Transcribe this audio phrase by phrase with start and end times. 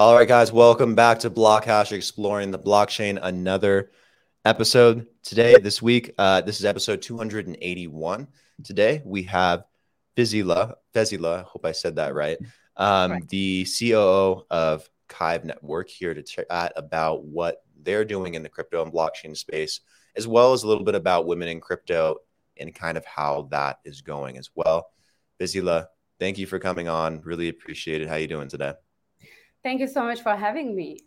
[0.00, 3.18] All right, guys, welcome back to Blockhash Exploring the Blockchain.
[3.22, 3.90] Another
[4.46, 6.14] episode today, this week.
[6.16, 8.26] Uh, this is episode 281.
[8.64, 9.64] Today we have
[10.16, 12.38] Fizila, Fezila, I hope I said that right,
[12.78, 13.28] um, right.
[13.28, 18.82] the COO of Kyve Network, here to chat about what they're doing in the crypto
[18.82, 19.80] and blockchain space,
[20.16, 22.16] as well as a little bit about women in crypto
[22.56, 24.92] and kind of how that is going as well.
[25.38, 27.20] Fizila, thank you for coming on.
[27.20, 28.08] Really appreciate it.
[28.08, 28.72] How you doing today?
[29.62, 30.98] Thank you so much for having me.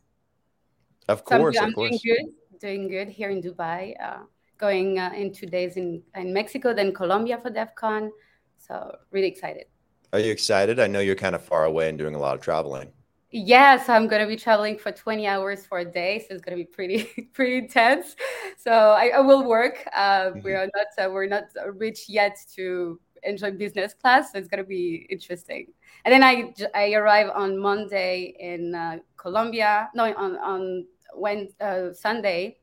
[1.10, 2.02] Of course, so I'm, of course.
[2.02, 3.94] Doing good, doing good here in Dubai.
[4.02, 4.24] Uh,
[4.58, 8.10] going uh, in two days in, in Mexico, then Colombia for DevCon.
[8.58, 9.66] So really excited.
[10.14, 10.80] Are you excited?
[10.80, 12.92] I know you're kind of far away and doing a lot of traveling.
[13.32, 16.56] Yes, I'm going to be traveling for 20 hours for a day, so it's going
[16.56, 18.16] to be pretty pretty intense.
[18.60, 19.88] So I, I will work.
[19.92, 20.44] Uh, mm-hmm.
[20.44, 21.46] We are not uh, we're not
[21.76, 25.68] rich yet to enjoy business class, so it's going to be interesting.
[26.06, 29.90] And then I I arrive on Monday in uh, Colombia.
[29.96, 32.58] No, on on when uh, Sunday,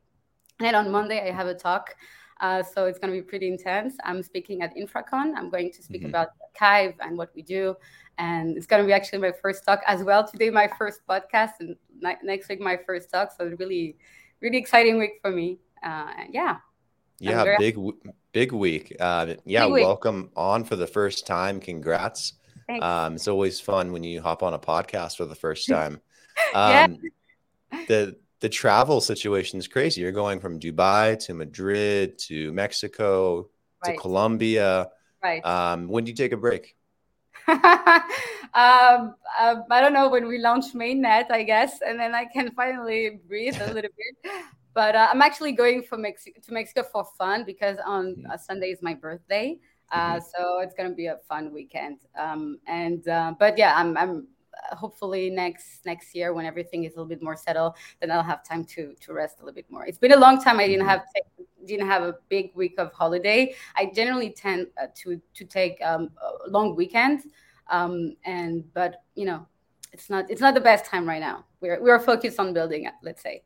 [0.59, 1.95] and then on Monday I have a talk.
[2.39, 3.95] Uh, so it's going to be pretty intense.
[4.03, 5.33] I'm speaking at InfraCon.
[5.37, 6.09] I'm going to speak mm-hmm.
[6.09, 7.75] about Kyve and what we do,
[8.17, 10.27] and it's going to be actually my first talk as well.
[10.27, 11.75] Today my first podcast, and
[12.23, 13.31] next week my first talk.
[13.37, 13.97] So really,
[14.41, 15.59] really exciting week for me.
[15.83, 16.57] Uh, yeah.
[17.21, 17.77] Yeah, big
[18.31, 18.95] big week.
[18.99, 20.31] Uh, yeah, big welcome week.
[20.35, 21.59] on for the first time.
[21.59, 22.33] Congrats.
[22.81, 26.01] Um, it's always fun when you hop on a podcast for the first time.
[26.55, 26.97] Um,
[27.71, 27.85] yeah.
[27.87, 30.01] The the travel situation is crazy.
[30.01, 33.49] You're going from Dubai to Madrid to Mexico
[33.85, 33.93] right.
[33.93, 34.89] to Colombia.
[35.23, 35.45] Right.
[35.45, 36.75] Um, when do you take a break?
[37.47, 37.59] um,
[38.53, 43.19] uh, I don't know when we launch mainnet, I guess, and then I can finally
[43.27, 44.33] breathe a little bit.
[44.73, 48.31] But uh, I'm actually going for Mexico to Mexico for fun because on mm-hmm.
[48.31, 49.57] uh, Sunday is my birthday.
[49.91, 50.19] Uh, mm-hmm.
[50.35, 51.99] So it's gonna be a fun weekend.
[52.17, 54.27] Um, and uh, but yeah, I'm, I'm
[54.71, 58.23] uh, hopefully next next year when everything is a little bit more settled, then I'll
[58.23, 59.85] have time to to rest a little bit more.
[59.85, 60.59] It's been a long time.
[60.59, 60.89] I didn't mm-hmm.
[60.89, 61.03] have
[61.65, 63.53] didn't have a big week of holiday.
[63.75, 66.11] I generally tend uh, to to take um,
[66.47, 67.27] long weekends.
[67.69, 69.47] Um, and but you know,
[69.91, 71.45] it's not it's not the best time right now.
[71.59, 72.89] We're we're focused on building.
[73.01, 73.43] Let's say.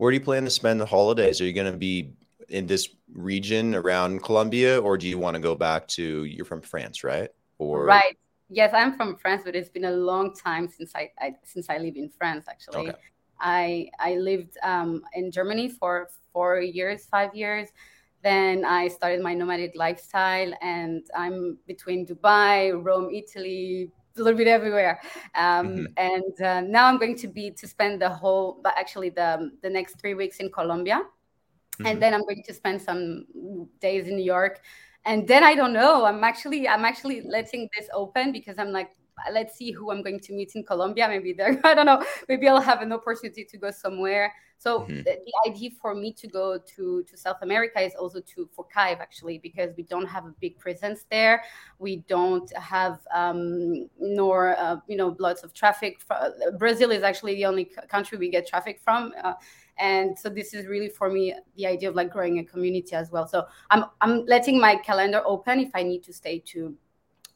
[0.00, 1.42] Where do you plan to spend the holidays?
[1.42, 2.14] Are you going to be
[2.48, 6.24] in this region around Colombia, or do you want to go back to?
[6.24, 7.28] You're from France, right?
[7.58, 8.16] Or right.
[8.48, 11.76] Yes, I'm from France, but it's been a long time since I, I since I
[11.76, 12.46] live in France.
[12.48, 12.98] Actually, okay.
[13.40, 17.68] I I lived um, in Germany for four years, five years.
[18.22, 23.90] Then I started my nomadic lifestyle, and I'm between Dubai, Rome, Italy,
[24.22, 25.00] little bit everywhere.
[25.34, 25.84] Um, mm-hmm.
[25.96, 29.70] And uh, now I'm going to be to spend the whole, but actually the the
[29.70, 31.86] next three weeks in Colombia, mm-hmm.
[31.86, 33.26] and then I'm going to spend some
[33.80, 34.60] days in New York.
[35.06, 36.04] And then I don't know.
[36.04, 38.90] I'm actually I'm actually letting this open because I'm like
[39.32, 41.08] let's see who I'm going to meet in Colombia.
[41.08, 42.02] Maybe there, I don't know.
[42.28, 44.32] Maybe I'll have an opportunity to go somewhere.
[44.60, 44.96] So mm-hmm.
[44.96, 48.66] the, the, idea for me to go to to South America is also to for
[48.66, 51.42] Kyve actually because we don't have a big presence there.
[51.78, 56.02] We don't have um, nor uh, you know lots of traffic.
[56.58, 59.14] Brazil is actually the only country we get traffic from.
[59.24, 59.32] Uh,
[59.78, 63.10] and so this is really for me the idea of like growing a community as
[63.10, 66.76] well so i'm i'm letting my calendar open if i need to stay to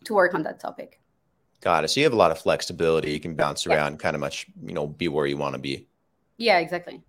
[0.04, 1.00] to work on that topic
[1.64, 1.88] Got it.
[1.88, 3.10] So you have a lot of flexibility.
[3.10, 3.96] You can bounce around, yeah.
[3.96, 5.86] kind of much, you know, be where you want to be.
[6.36, 7.02] Yeah, exactly.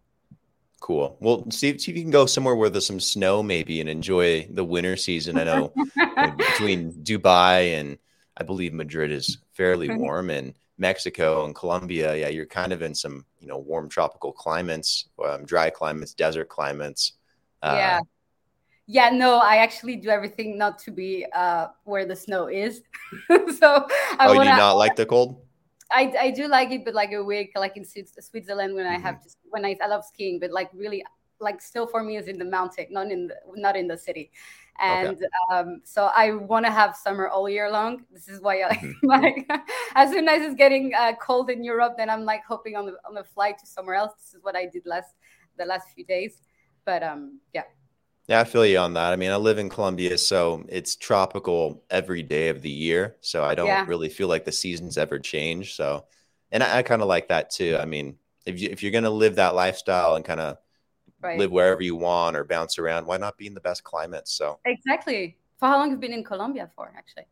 [0.85, 1.17] Cool.
[1.19, 4.47] Well, see, see if you can go somewhere where there's some snow, maybe, and enjoy
[4.51, 5.35] the winter season.
[5.35, 5.73] I know
[6.37, 7.97] between Dubai and
[8.37, 12.93] I believe Madrid is fairly warm, and Mexico and Colombia, yeah, you're kind of in
[12.93, 17.13] some, you know, warm tropical climates, um, dry climates, desert climates.
[17.63, 17.99] Uh, yeah
[18.87, 22.83] yeah no i actually do everything not to be uh where the snow is
[23.57, 23.87] so
[24.19, 25.44] I oh wanna, you do not like the cold
[25.95, 28.95] I, I do like it but like a week like in switzerland when mm-hmm.
[28.95, 31.03] i have just when I, I love skiing but like really
[31.39, 34.31] like still for me is in the mountain not in the not in the city
[34.79, 35.25] and okay.
[35.51, 38.03] um, so I want to have summer all year long.
[38.11, 38.91] This is why I mm-hmm.
[39.07, 39.49] like
[39.95, 42.97] as soon as it's getting uh, cold in Europe, then I'm like hoping on the
[43.07, 44.11] on the flight to somewhere else.
[44.19, 45.15] This is what I did last
[45.57, 46.41] the last few days.
[46.83, 47.63] But um, yeah,
[48.27, 49.13] yeah, I feel you on that.
[49.13, 53.17] I mean, I live in Colombia, so it's tropical every day of the year.
[53.21, 53.85] So I don't yeah.
[53.87, 55.75] really feel like the seasons ever change.
[55.75, 56.05] So,
[56.51, 57.77] and I, I kind of like that too.
[57.79, 60.57] I mean, if you if you're gonna live that lifestyle and kind of
[61.21, 61.37] right.
[61.37, 64.27] live wherever you want or bounce around, why not be in the best climate?
[64.27, 65.37] So exactly.
[65.57, 67.25] For how long have you been in Colombia for, actually?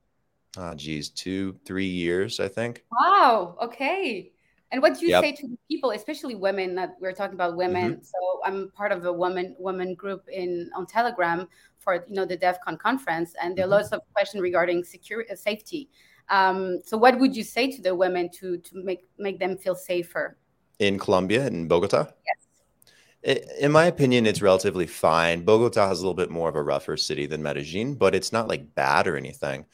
[0.55, 2.83] Oh, geez, two, three years, I think.
[2.91, 3.57] Wow.
[3.61, 4.32] Okay.
[4.73, 5.23] And what do you yep.
[5.23, 6.73] say to people, especially women?
[6.73, 7.93] That we're talking about women.
[7.93, 8.03] Mm-hmm.
[8.03, 11.47] So I'm part of a woman woman group in on Telegram
[11.77, 13.73] for you know the DevCon conference, and there are mm-hmm.
[13.73, 15.91] lots of questions regarding security, uh, safety.
[16.29, 19.75] Um, so, what would you say to the women to to make make them feel
[19.75, 20.37] safer
[20.79, 22.07] in Colombia in Bogota?
[22.25, 23.39] Yes.
[23.59, 25.45] In my opinion, it's relatively fine.
[25.45, 28.49] Bogota has a little bit more of a rougher city than Medellin, but it's not
[28.49, 29.65] like bad or anything.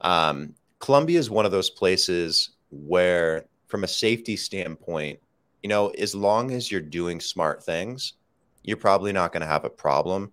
[0.00, 5.18] Um, Colombia is one of those places where, from a safety standpoint,
[5.62, 8.14] you know, as long as you're doing smart things,
[8.62, 10.32] you're probably not going to have a problem.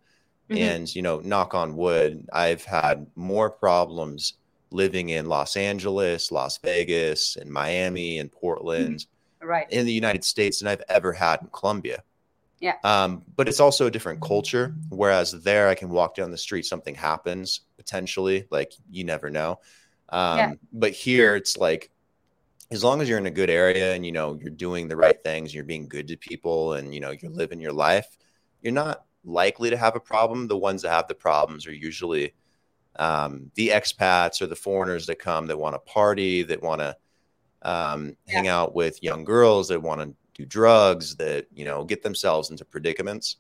[0.50, 0.62] Mm-hmm.
[0.62, 4.34] And, you know, knock on wood, I've had more problems
[4.72, 9.48] living in Los Angeles, Las Vegas, and Miami and Portland, mm-hmm.
[9.48, 12.04] right, in the United States than I've ever had in Colombia.
[12.60, 12.75] Yeah.
[12.84, 14.74] Um, but it's also a different culture.
[14.89, 19.60] Whereas there, I can walk down the street, something happens potentially, like you never know.
[20.10, 20.54] Um, yeah.
[20.74, 21.92] But here, it's like
[22.69, 25.22] as long as you're in a good area and you know you're doing the right
[25.24, 28.18] things, you're being good to people, and you know you're living your life,
[28.62, 30.48] you're not likely to have a problem.
[30.48, 32.34] The ones that have the problems are usually
[32.98, 36.98] um, the expats or the foreigners that come that want to party, that want to
[37.62, 38.34] um, yeah.
[38.34, 42.52] hang out with young girls, that want to do drugs, that you know get themselves
[42.52, 43.38] into predicaments.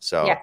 [0.00, 0.26] So.
[0.26, 0.38] Yeah.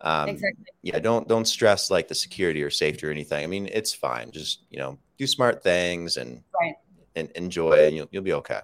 [0.00, 0.66] Um, exactly.
[0.82, 3.42] Yeah, don't don't stress like the security or safety or anything.
[3.42, 4.32] I mean, it's fine.
[4.32, 6.74] Just you know, do smart things and right.
[7.16, 8.60] And enjoy, and you'll you'll be okay.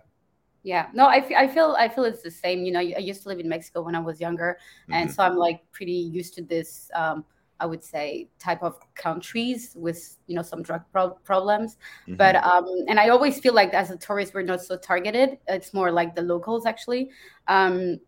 [0.62, 2.64] Yeah, no, I, f- I feel I feel it's the same.
[2.64, 4.92] You know, I used to live in Mexico when I was younger, mm-hmm.
[4.92, 6.90] and so I'm like pretty used to this.
[6.94, 7.24] Um,
[7.60, 12.16] I would say type of countries with you know some drug pro- problems, mm-hmm.
[12.16, 15.38] but um, and I always feel like as a tourist we're not so targeted.
[15.48, 17.10] It's more like the locals actually.
[17.48, 18.00] Um,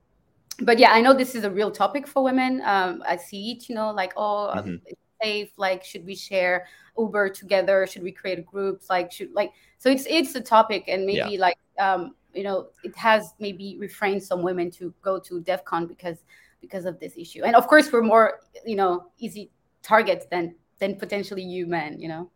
[0.61, 2.61] but yeah, I know this is a real topic for women.
[2.65, 4.77] Um, I see it, you know, like oh, mm-hmm.
[5.23, 5.51] Safe.
[5.57, 6.67] Like, should we share
[6.99, 7.87] Uber together?
[7.87, 8.91] Should we create groups?
[8.91, 11.41] Like, should like so it's it's a topic, and maybe yeah.
[11.41, 16.19] like um, you know it has maybe refrained some women to go to DevCon because
[16.61, 17.43] because of this issue.
[17.45, 19.51] And of course, we're more you know easy
[19.83, 22.01] targets than than potentially you men.
[22.01, 22.31] You know.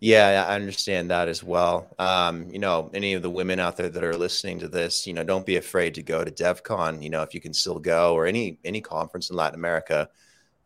[0.00, 1.86] Yeah, I understand that as well.
[1.98, 5.12] Um, you know, any of the women out there that are listening to this, you
[5.12, 8.14] know, don't be afraid to go to DevCon, you know, if you can still go
[8.14, 10.08] or any any conference in Latin America.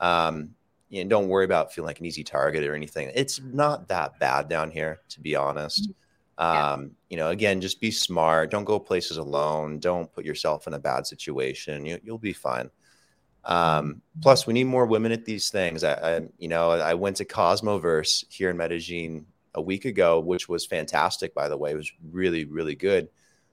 [0.00, 0.50] Um,
[0.90, 3.10] you know, don't worry about feeling like an easy target or anything.
[3.14, 5.88] It's not that bad down here, to be honest.
[5.88, 5.94] Mm-hmm.
[6.40, 8.50] Um, you know, again, just be smart.
[8.50, 9.78] Don't go places alone.
[9.78, 11.86] Don't put yourself in a bad situation.
[11.86, 12.70] You, will be fine.
[13.44, 15.84] Um, plus, we need more women at these things.
[15.84, 20.48] I, I, you know, I went to Cosmoverse here in Medellin a week ago, which
[20.48, 21.34] was fantastic.
[21.34, 23.08] By the way, it was really, really good.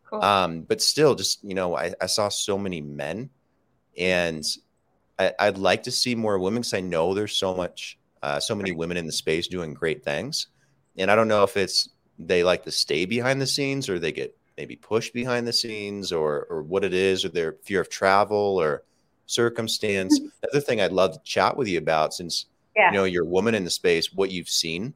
[0.09, 0.23] Cool.
[0.23, 3.29] Um, but still, just you know, I, I saw so many men,
[3.97, 4.45] and
[5.19, 8.53] I, would like to see more women because I know there's so much, uh, so
[8.53, 10.47] many women in the space doing great things.
[10.97, 11.89] And I don't know if it's
[12.19, 16.11] they like to stay behind the scenes or they get maybe pushed behind the scenes
[16.11, 18.83] or or what it is or their fear of travel or
[19.25, 20.19] circumstance.
[20.41, 22.91] The other thing I'd love to chat with you about since yeah.
[22.91, 24.93] you know you're a woman in the space, what you've seen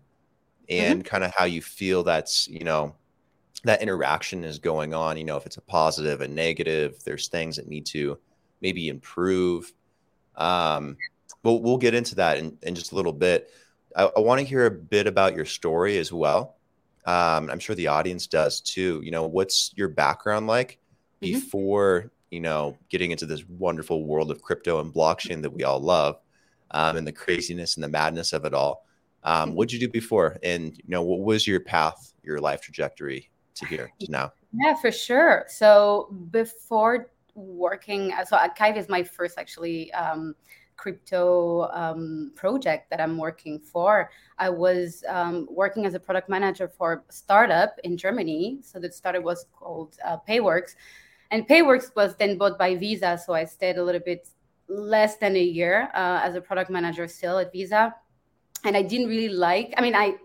[0.71, 1.07] and mm-hmm.
[1.07, 2.95] kind of how you feel that's, you know,
[3.63, 7.57] that interaction is going on, you know, if it's a positive, a negative, there's things
[7.57, 8.17] that need to
[8.61, 9.71] maybe improve.
[10.35, 10.97] Um,
[11.43, 13.51] but we'll get into that in, in just a little bit.
[13.95, 16.57] I, I want to hear a bit about your story as well.
[17.05, 19.01] Um, I'm sure the audience does too.
[19.03, 20.79] You know, what's your background like
[21.21, 21.33] mm-hmm.
[21.33, 25.79] before you know getting into this wonderful world of crypto and blockchain that we all
[25.79, 26.19] love,
[26.71, 28.85] um, and the craziness and the madness of it all?
[29.23, 29.57] Um, mm-hmm.
[29.57, 33.29] what did you do before, and you know, what was your path, your life trajectory
[33.55, 34.31] to here to now?
[34.53, 35.45] Yeah, for sure.
[35.47, 39.91] So before working, so Archive is my first actually.
[39.93, 40.35] Um,
[40.81, 44.09] crypto um, project that I'm working for.
[44.39, 48.59] I was um, working as a product manager for a startup in Germany.
[48.63, 50.73] So the startup was called uh, Payworks.
[51.29, 53.21] And Payworks was then bought by Visa.
[53.23, 54.27] So I stayed a little bit
[54.67, 57.93] less than a year uh, as a product manager still at Visa.
[58.65, 60.15] And I didn't really like, I mean, I,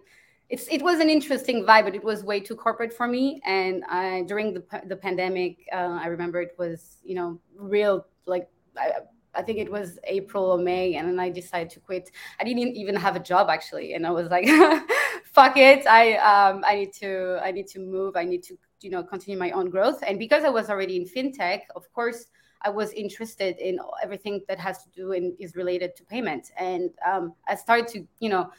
[0.48, 3.40] it's, it was an interesting vibe, but it was way too corporate for me.
[3.44, 8.48] And I, during the, the pandemic, uh, I remember it was, you know, real like
[8.78, 8.92] I,
[9.36, 12.10] I think it was April or May, and then I decided to quit.
[12.40, 14.46] I didn't even have a job actually, and I was like,
[15.24, 15.86] "Fuck it!
[15.86, 18.16] I um I need to I need to move.
[18.16, 21.04] I need to you know continue my own growth." And because I was already in
[21.04, 22.26] fintech, of course,
[22.62, 26.50] I was interested in everything that has to do and is related to payment.
[26.56, 28.50] And um, I started to you know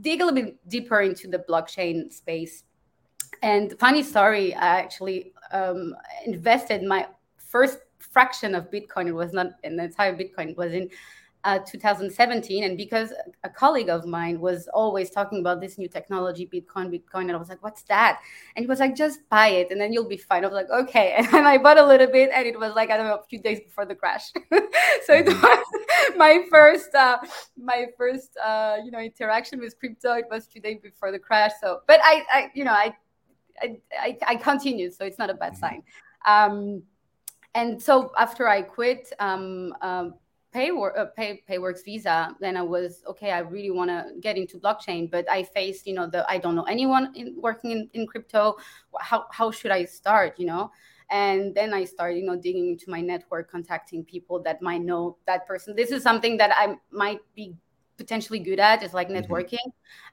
[0.00, 2.64] dig a little bit deeper into the blockchain space.
[3.42, 5.94] And funny story, I actually um,
[6.26, 7.06] invested my
[7.36, 9.06] first fraction of Bitcoin.
[9.06, 10.50] It was not an entire Bitcoin.
[10.50, 10.90] It was in
[11.44, 13.12] uh, 2017 and because
[13.44, 17.36] a colleague of mine was always talking about this new technology bitcoin bitcoin and i
[17.36, 18.20] was like what's that?
[18.56, 20.44] And he was like just buy it and then you'll be fine.
[20.44, 21.14] I was like okay.
[21.32, 23.38] And i bought a little bit and it was like i don't know a few
[23.38, 24.32] days before the crash.
[25.04, 25.40] So it mm-hmm.
[25.40, 25.64] was
[26.16, 27.18] my first uh,
[27.56, 30.14] my first uh, you know interaction with crypto.
[30.14, 31.52] It was two days before the crash.
[31.60, 32.94] So but i, I you know I,
[33.62, 35.60] I i i continued so it's not a bad mm-hmm.
[35.60, 35.82] sign.
[36.26, 36.82] Um
[37.54, 40.14] and so after i quit um, um
[40.52, 44.58] pay, uh, pay payworks visa then i was okay i really want to get into
[44.58, 48.06] blockchain but i faced you know the i don't know anyone in working in, in
[48.06, 48.56] crypto
[49.00, 50.70] how, how should i start you know
[51.10, 55.16] and then i started you know digging into my network contacting people that might know
[55.26, 57.54] that person this is something that i might be
[57.98, 59.30] potentially good at is like mm-hmm.
[59.30, 59.58] networking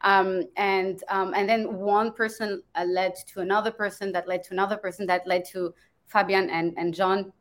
[0.03, 0.09] mm-hmm.
[0.09, 4.51] um, and um, and then one person uh, led to another person that led to
[4.51, 5.73] another person that led to
[6.07, 7.31] fabian and, and john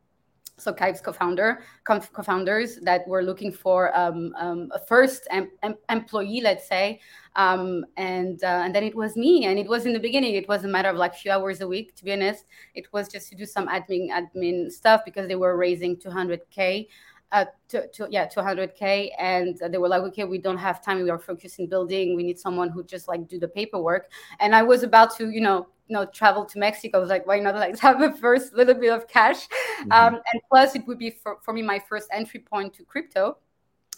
[0.57, 6.39] so Kyve's co-founder, co-founders that were looking for um, um, a first em- em- employee,
[6.41, 6.99] let's say,
[7.35, 9.45] um, and uh, and then it was me.
[9.45, 11.67] And it was in the beginning, it was a matter of like few hours a
[11.67, 11.95] week.
[11.95, 15.57] To be honest, it was just to do some admin admin stuff because they were
[15.57, 16.87] raising 200k.
[17.31, 21.09] Uh, to, to, yeah 200k and they were like okay we don't have time we
[21.09, 24.09] are focusing building we need someone who just like do the paperwork
[24.39, 27.27] and i was about to you know you know travel to mexico I was like
[27.27, 29.47] why not like have a first little bit of cash?
[29.47, 29.91] Mm-hmm.
[29.91, 33.37] um, and plus it would be for, for me my first entry point to crypto.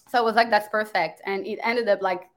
[0.10, 1.22] So i was like that's perfect.
[1.26, 2.30] And it ended up like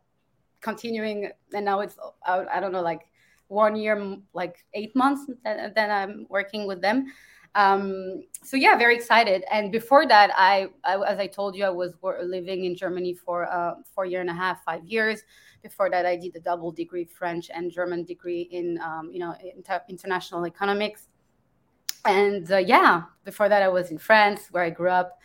[0.60, 3.06] continuing and now it's i, I don't know like
[3.48, 7.06] one year like eight months that, that i'm working with them
[7.54, 11.70] um, so yeah very excited and before that I, I, as i told you i
[11.70, 15.22] was living in germany for uh, for a year and a half five years
[15.62, 19.34] before that, I did a double degree French and German degree in, um, you know,
[19.56, 21.08] inter- international economics.
[22.04, 25.18] And uh, yeah, before that, I was in France where I grew up.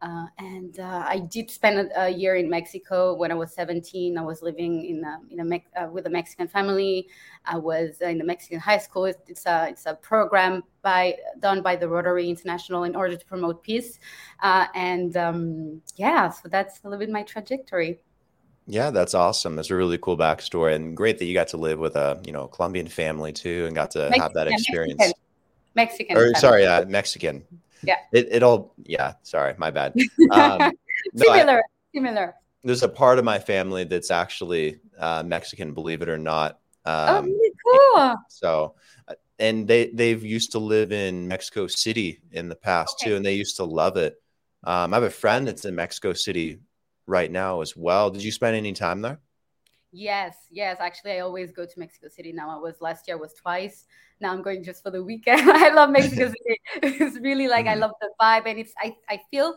[0.00, 4.16] Uh, and uh, I did spend a, a, year in Mexico when I was 17.
[4.16, 7.08] I was living in a, in a Me- uh, with a Mexican family.
[7.44, 9.06] I was in the Mexican high school.
[9.06, 13.64] It's a it's a program by done by the Rotary International in order to promote
[13.64, 13.98] peace.
[14.40, 17.98] Uh, and um, yeah, so that's a little bit my trajectory.
[18.68, 19.56] Yeah, that's awesome.
[19.56, 22.32] That's a really cool backstory, and great that you got to live with a you
[22.32, 24.98] know Colombian family too, and got to Mexican, have that experience.
[24.98, 25.22] Mexican.
[25.74, 27.44] Mexican or, sorry, uh, Mexican.
[27.82, 27.96] Yeah.
[28.12, 29.14] It it all yeah.
[29.22, 29.94] Sorry, my bad.
[30.32, 30.72] Um,
[31.16, 31.62] similar, no, I,
[31.94, 32.34] similar.
[32.64, 36.58] There's a part of my family that's actually uh, Mexican, believe it or not.
[36.84, 38.16] Oh, um, oh, really cool.
[38.28, 38.74] So,
[39.06, 43.10] uh, and they they've used to live in Mexico City in the past okay.
[43.10, 44.20] too, and they used to love it.
[44.64, 46.58] Um, I have a friend that's in Mexico City
[47.06, 48.10] right now as well.
[48.10, 49.20] Did you spend any time there?
[49.92, 50.78] Yes, yes.
[50.80, 52.50] Actually, I always go to Mexico City now.
[52.50, 53.86] I was last year, I was twice.
[54.20, 55.50] Now I'm going just for the weekend.
[55.50, 56.60] I love Mexico City.
[56.82, 57.70] it's really like mm.
[57.70, 59.56] I love the vibe, and it's I I feel.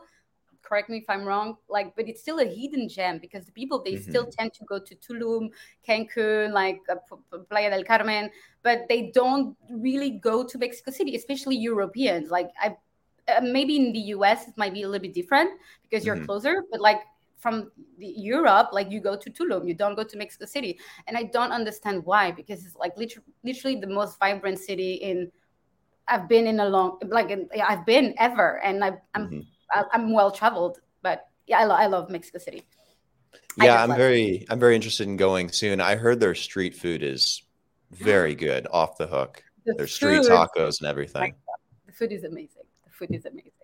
[0.64, 1.58] Correct me if I'm wrong.
[1.68, 4.10] Like, but it's still a hidden gem because the people they mm-hmm.
[4.10, 5.50] still tend to go to Tulum,
[5.86, 6.96] Cancun, like uh,
[7.50, 8.30] Playa del Carmen,
[8.64, 12.30] but they don't really go to Mexico City, especially Europeans.
[12.30, 12.78] Like I
[13.28, 16.26] uh, maybe in the US it might be a little bit different because you're mm-hmm.
[16.26, 17.02] closer, but like
[17.42, 21.24] from Europe, like you go to Tulum, you don't go to Mexico City, and I
[21.24, 25.32] don't understand why because it's like literally, literally the most vibrant city in.
[26.08, 27.32] I've been in a long, like
[27.64, 29.82] I've been ever, and I, I'm mm-hmm.
[29.94, 32.64] I'm well traveled, but yeah, I, lo- I love Mexico City.
[33.58, 34.48] Yeah, I'm very it.
[34.50, 35.80] I'm very interested in going soon.
[35.82, 37.44] I heard their street food is
[37.92, 39.44] very good, off the hook.
[39.64, 41.36] The their street tacos and everything.
[41.86, 42.64] The food is amazing.
[42.84, 43.61] The food is amazing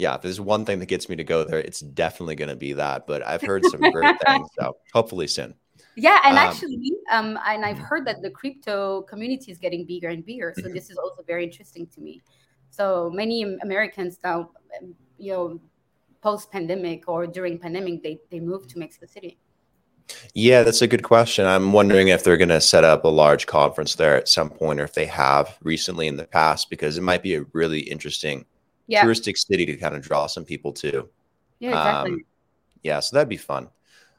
[0.00, 2.56] yeah, if there's one thing that gets me to go there, it's definitely going to
[2.56, 3.06] be that.
[3.06, 5.54] But I've heard some great things, so hopefully soon.
[5.94, 10.08] Yeah, and um, actually, um, and I've heard that the crypto community is getting bigger
[10.08, 10.54] and bigger.
[10.56, 10.72] So mm-hmm.
[10.72, 12.22] this is also very interesting to me.
[12.70, 15.60] So many Americans now, um, you know,
[16.22, 19.38] post pandemic or during pandemic, they they move to Mexico City.
[20.34, 21.46] Yeah, that's a good question.
[21.46, 24.80] I'm wondering if they're going to set up a large conference there at some point,
[24.80, 28.44] or if they have recently in the past, because it might be a really interesting
[28.90, 29.04] yeah.
[29.04, 31.08] touristic city to kind of draw some people to.
[31.60, 32.12] Yeah, exactly.
[32.12, 32.24] Um,
[32.82, 33.68] yeah, so that'd be fun.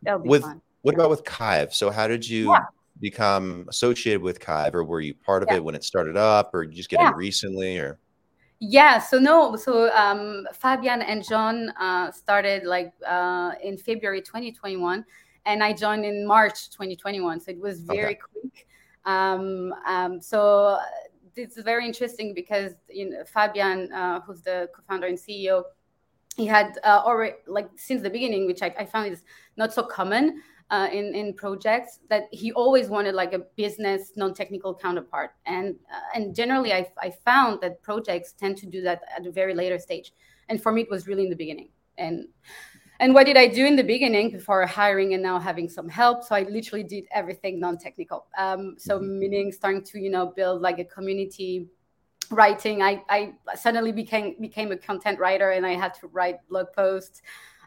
[0.03, 0.61] That would be with, fun.
[0.81, 1.73] What about with Kyve?
[1.73, 2.65] So how did you yeah.
[2.99, 5.57] become associated with Kyve, or were you part of yeah.
[5.57, 7.11] it when it started up, or just get yeah.
[7.15, 7.99] recently, or?
[8.59, 15.03] Yeah, so no, so um, Fabian and John uh, started like uh, in February 2021,
[15.45, 17.41] and I joined in March 2021.
[17.41, 18.19] So it was very okay.
[18.31, 18.67] quick.
[19.03, 20.77] Um, um, so
[21.35, 25.63] it's very interesting because you know, Fabian, uh, who's the co-founder and CEO,
[26.35, 29.23] he had uh, already like since the beginning, which I, I found is
[29.57, 34.75] not so common uh, in in projects, that he always wanted like a business non-technical
[34.75, 39.25] counterpart, and uh, and generally I I found that projects tend to do that at
[39.25, 40.13] a very later stage,
[40.49, 42.27] and for me it was really in the beginning, and
[43.01, 46.23] and what did I do in the beginning before hiring and now having some help?
[46.23, 48.27] So I literally did everything non-technical.
[48.37, 49.19] Um, so mm-hmm.
[49.19, 51.67] meaning starting to you know build like a community
[52.29, 52.83] writing.
[52.83, 57.23] I, I suddenly became became a content writer and I had to write blog posts.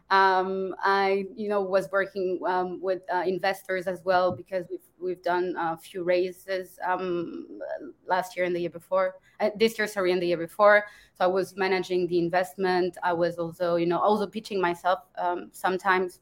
[0.09, 5.23] Um, I, you know, was working um, with uh, investors as well because we've we've
[5.23, 7.59] done a few raises um,
[8.07, 9.15] last year and the year before.
[9.39, 10.85] Uh, this year, sorry, and the year before.
[11.13, 12.97] So I was managing the investment.
[13.03, 16.19] I was also, you know, also pitching myself um, sometimes.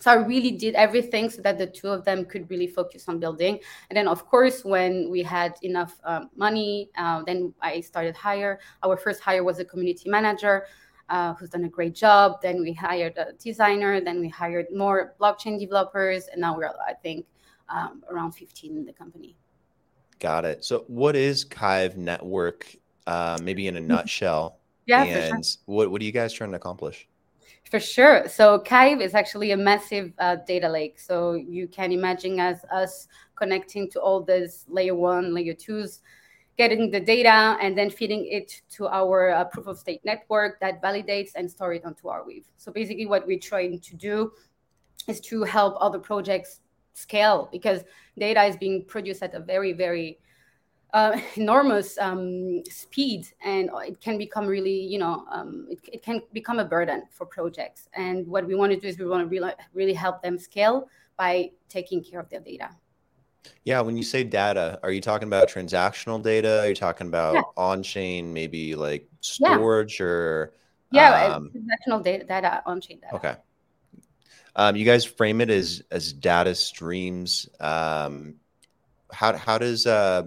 [0.00, 3.18] So I really did everything so that the two of them could really focus on
[3.18, 3.58] building.
[3.88, 8.60] And then, of course, when we had enough uh, money, uh, then I started hire.
[8.82, 10.66] Our first hire was a community manager
[11.08, 12.42] uh, who's done a great job.
[12.42, 14.00] Then we hired a designer.
[14.00, 17.26] Then we hired more blockchain developers, and now we're I think
[17.68, 19.36] um, around 15 in the company.
[20.18, 20.64] Got it.
[20.64, 22.74] So, what is Kyve Network?
[23.06, 24.58] Uh, maybe in a nutshell.
[24.86, 25.04] yeah.
[25.04, 25.58] And sure.
[25.66, 27.06] what what are you guys trying to accomplish?
[27.70, 28.28] For sure.
[28.28, 31.00] So Kyve is actually a massive uh, data lake.
[31.00, 36.00] So you can imagine as us connecting to all these layer one, layer twos
[36.56, 40.80] getting the data and then feeding it to our uh, proof of stake network that
[40.80, 42.44] validates and store it onto Arweave.
[42.58, 44.32] So basically, what we're trying to do
[45.08, 46.60] is to help other projects
[46.94, 47.82] scale because
[48.18, 50.18] data is being produced at a very, very
[50.94, 56.22] uh, enormous um, speed and it can become really you know um, it, it, can
[56.32, 59.28] become a burden for projects and what we want to do is we want to
[59.28, 62.70] really, really help them scale by taking care of their data
[63.64, 66.60] yeah, when you say data, are you talking about transactional data?
[66.62, 67.42] Are you talking about yeah.
[67.56, 70.06] on-chain, maybe like storage yeah.
[70.06, 70.52] or
[70.90, 73.14] yeah, um, transactional data, data on-chain data.
[73.16, 73.34] Okay.
[74.56, 77.48] Um, you guys frame it as as data streams.
[77.60, 78.36] Um,
[79.12, 80.24] how how does uh,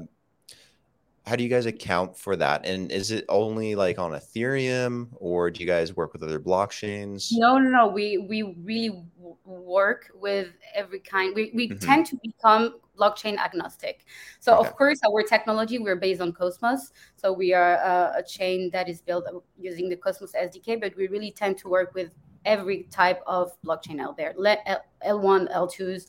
[1.28, 2.66] how do you guys account for that?
[2.66, 7.30] And is it only like on Ethereum, or do you guys work with other blockchains?
[7.32, 7.88] No, no, no.
[7.88, 9.04] We we really
[9.46, 11.34] work with every kind.
[11.36, 11.86] We we mm-hmm.
[11.86, 14.06] tend to become blockchain agnostic.
[14.40, 14.68] So okay.
[14.68, 16.92] of course, our technology we're based on Cosmos.
[17.16, 19.26] So we are a, a chain that is built
[19.60, 22.10] using the Cosmos SDK, but we really tend to work with
[22.46, 26.06] every type of blockchain out there, L1, L2s.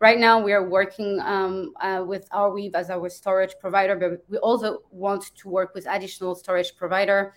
[0.00, 4.38] Right now, we are working um, uh, with Arweave as our storage provider, but we
[4.38, 7.34] also want to work with additional storage provider.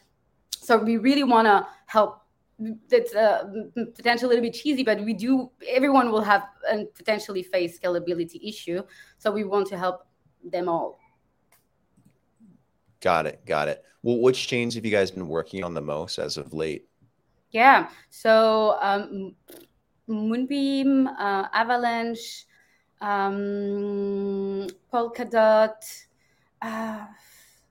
[0.52, 2.22] So we really want to help
[2.90, 3.46] that's uh,
[3.96, 5.50] potentially a little bit cheesy, but we do.
[5.68, 8.84] Everyone will have and potentially face scalability issue,
[9.18, 10.06] so we want to help
[10.44, 11.00] them all.
[13.02, 13.44] Got it.
[13.46, 13.84] Got it.
[14.04, 16.88] Well, which chains have you guys been working on the most as of late?
[17.52, 17.90] Yeah.
[18.10, 19.36] So um,
[20.08, 22.46] Moonbeam, uh, Avalanche,
[23.02, 25.76] um, Polkadot.
[26.62, 27.06] Uh,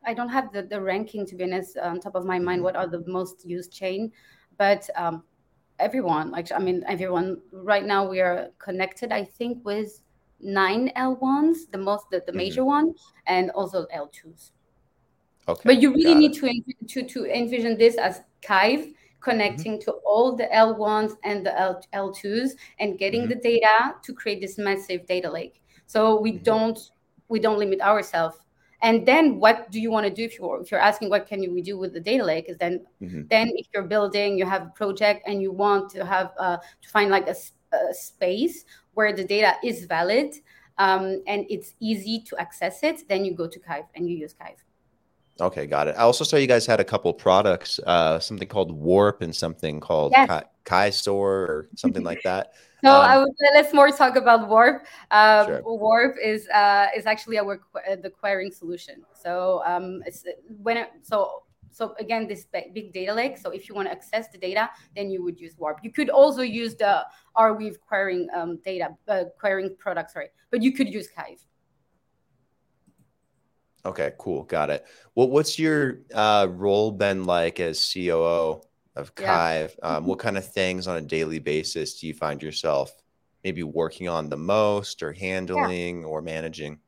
[0.05, 2.59] I don't have the, the ranking to be honest on top of my mind.
[2.59, 2.65] Mm-hmm.
[2.65, 4.13] What are the most used chain?
[4.61, 5.25] but um,
[5.79, 10.03] everyone like i mean everyone right now we are connected i think with
[10.39, 12.37] nine l1s the most the, the mm-hmm.
[12.37, 12.95] major one
[13.27, 14.51] and also l2s
[15.49, 16.47] okay but you really need to,
[16.87, 19.91] to to envision this as kyve connecting mm-hmm.
[19.91, 23.31] to all the l1s and the L, l2s and getting mm-hmm.
[23.31, 26.43] the data to create this massive data lake so we mm-hmm.
[26.45, 26.91] don't
[27.29, 28.39] we don't limit ourselves
[28.83, 31.41] and then what do you want to do if you're if you're asking what can
[31.53, 33.23] we do with the data lake is then mm-hmm.
[33.29, 36.89] then if you're building you have a project and you want to have uh, to
[36.89, 37.37] find like a,
[37.75, 40.35] a, space where the data is valid
[40.79, 44.35] um, and it's easy to access it then you go to kyve and you use
[44.35, 44.57] kyve
[45.41, 48.73] okay got it i also saw you guys had a couple products uh, something called
[48.73, 50.29] warp and something called yes.
[50.29, 54.49] kai, kai store or something like that no, um, I would, let's more talk about
[54.49, 54.87] Warp.
[55.11, 55.63] Um, sure.
[55.65, 59.03] Warp is uh, is actually our uh, the querying solution.
[59.13, 60.25] So um, it's
[60.63, 63.37] when it, so so again this big data lake.
[63.39, 65.81] So if you want to access the data, then you would use Warp.
[65.83, 67.05] You could also use the
[67.37, 71.45] Arweave querying um, data uh, querying product, sorry, but you could use Kyve.
[73.85, 74.85] Okay, cool, got it.
[75.15, 78.63] Well, what's your uh, role been like as COO?
[78.97, 79.25] of Kyve.
[79.79, 79.89] Yeah.
[79.89, 80.07] Um, mm-hmm.
[80.07, 82.93] what kind of things on a daily basis do you find yourself
[83.43, 86.07] maybe working on the most or handling yeah.
[86.07, 86.79] or managing?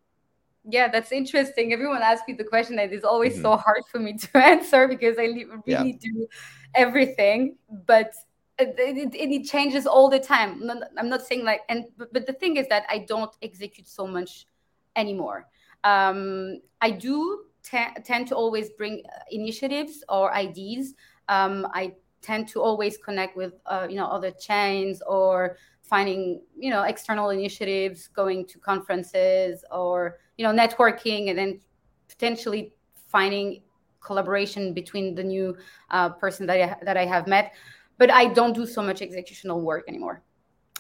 [0.65, 1.73] Yeah, that's interesting.
[1.73, 3.43] Everyone asks me the question, and it's always mm-hmm.
[3.43, 5.83] so hard for me to answer because I really yeah.
[5.83, 6.27] do
[6.75, 8.15] everything, but
[8.59, 10.71] it, it, it, changes all the time.
[10.97, 14.47] I'm not saying like, and but the thing is that I don't execute so much
[14.95, 15.49] anymore.
[15.85, 20.95] Um, I do tend to always bring initiatives or ideas
[21.29, 26.71] um, I tend to always connect with uh, you know other chains or finding you
[26.71, 31.61] know external initiatives, going to conferences or you know networking, and then
[32.09, 32.73] potentially
[33.09, 33.63] finding
[34.01, 35.57] collaboration between the new
[35.91, 37.55] uh, person that I, that I have met.
[37.99, 40.23] but I don't do so much executional work anymore.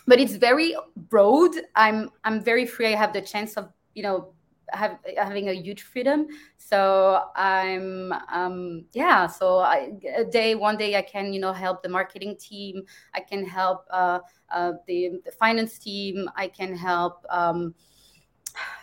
[0.08, 1.52] But it's very broad.
[1.76, 2.86] I'm I'm very free.
[2.92, 4.34] I have the chance of you know
[4.72, 6.26] have, having a huge freedom.
[6.56, 9.26] So I'm, um, yeah.
[9.26, 12.82] So I, a day, one day, I can, you know, help the marketing team.
[13.14, 16.28] I can help uh, uh, the, the finance team.
[16.36, 17.24] I can help.
[17.30, 17.74] Um,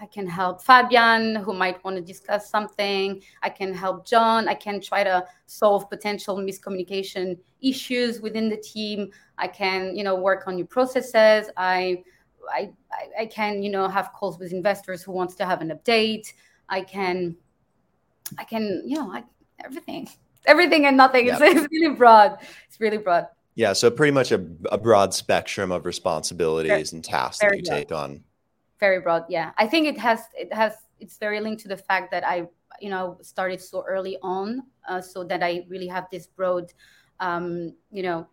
[0.01, 3.21] I can help Fabian, who might want to discuss something.
[3.43, 4.47] I can help John.
[4.47, 9.11] I can try to solve potential miscommunication issues within the team.
[9.37, 11.51] I can, you know, work on new processes.
[11.55, 12.03] I
[12.49, 12.71] I,
[13.19, 16.33] I, can you know have calls with investors who wants to have an update.
[16.67, 17.35] I can
[18.37, 19.23] i can you know I,
[19.63, 20.09] everything.
[20.45, 21.27] Everything and nothing.
[21.27, 21.41] Yep.
[21.41, 22.37] it's, it's, really broad.
[22.67, 23.27] It's really broad.
[23.55, 27.63] Yeah so pretty much a, a broad spectrum of responsibilities very, and tasks that you
[27.63, 27.75] broad.
[27.75, 28.23] take on.
[28.79, 29.51] Very broad yeah.
[29.57, 32.47] I think it has it has it's very linked to the fact that i
[32.81, 36.71] you know started so early on uh, so that i really have this broad
[37.19, 38.27] um, you know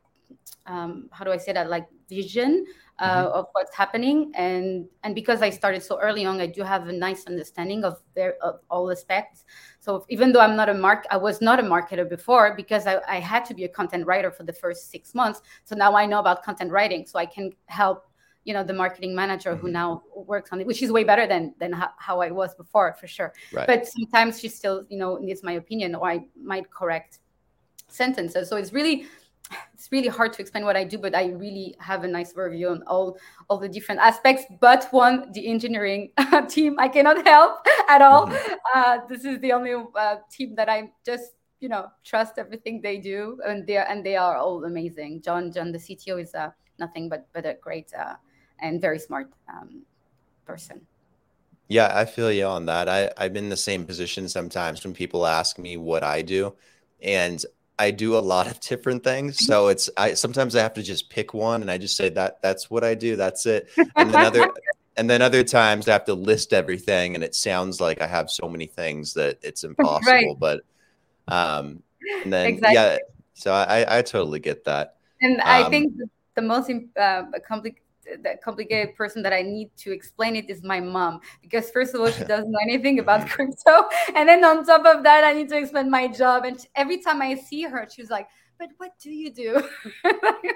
[0.66, 1.68] um, how do i say that?
[1.68, 2.66] Like vision
[2.98, 3.38] uh, mm-hmm.
[3.38, 6.92] of what's happening and and because i started so early on i do have a
[6.92, 9.44] nice understanding of, their, of all aspects
[9.80, 13.00] so even though i'm not a mark i was not a marketer before because I,
[13.06, 16.06] I had to be a content writer for the first six months so now i
[16.06, 18.06] know about content writing so i can help
[18.44, 19.66] you know the marketing manager mm-hmm.
[19.66, 22.54] who now works on it which is way better than than how, how i was
[22.54, 23.66] before for sure right.
[23.66, 27.18] but sometimes she still you know needs my opinion or i might correct
[27.88, 29.06] sentences so it's really
[29.74, 32.70] it's really hard to explain what I do, but I really have a nice overview
[32.70, 34.44] on all all the different aspects.
[34.60, 36.10] But one, the engineering
[36.48, 38.26] team, I cannot help at all.
[38.26, 38.54] Mm-hmm.
[38.74, 42.98] Uh, this is the only uh, team that I just you know trust everything they
[42.98, 45.22] do, and they are, and they are all amazing.
[45.22, 48.14] John, John, the CTO is uh, nothing but but a great uh,
[48.60, 49.82] and very smart um,
[50.44, 50.80] person.
[51.68, 52.88] Yeah, I feel you on that.
[52.88, 56.54] I, I'm in the same position sometimes when people ask me what I do.
[57.02, 57.44] And
[57.78, 59.44] I do a lot of different things.
[59.46, 62.40] So it's I sometimes I have to just pick one and I just say that
[62.42, 63.16] that's what I do.
[63.16, 63.68] That's it.
[63.96, 64.50] And then other
[64.96, 68.30] and then other times I have to list everything and it sounds like I have
[68.30, 70.10] so many things that it's impossible.
[70.12, 70.36] Right.
[70.38, 70.62] But
[71.28, 71.82] um
[72.22, 72.74] and then exactly.
[72.74, 72.98] yeah,
[73.34, 74.96] so I I totally get that.
[75.20, 75.94] And um, I think
[76.34, 77.82] the most uh, complicated
[78.22, 81.20] the complicated person that I need to explain it is my mom.
[81.42, 83.88] Because first of all she doesn't know anything about crypto.
[84.14, 86.44] And then on top of that I need to explain my job.
[86.44, 89.62] And every time I see her she's like but what do you do?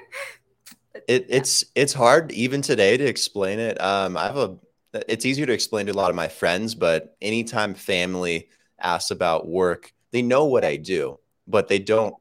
[1.06, 3.80] It, it's it's hard even today to explain it.
[3.80, 4.56] Um I have a
[4.92, 8.48] it's easier to explain to a lot of my friends but anytime family
[8.80, 12.14] asks about work they know what I do but they don't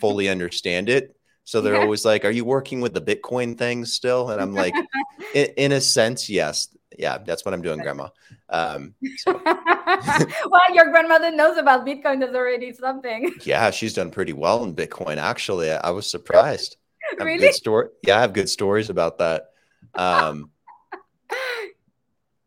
[0.00, 1.15] fully understand it
[1.46, 1.80] so they're yeah.
[1.80, 4.74] always like, "Are you working with the Bitcoin thing still?" And I'm like,
[5.34, 6.76] in, in, a sense, yes.
[6.98, 8.08] Yeah, that's what I'm doing, Grandma.
[8.48, 9.32] Um, so.
[9.44, 12.18] well, your grandmother knows about Bitcoin.
[12.18, 13.32] That's already something.
[13.44, 15.18] Yeah, she's done pretty well in Bitcoin.
[15.18, 16.78] Actually, I, I was surprised.
[17.20, 17.52] really?
[17.52, 17.90] Story.
[18.02, 19.50] Yeah, I have good stories about that.
[19.94, 20.50] Um,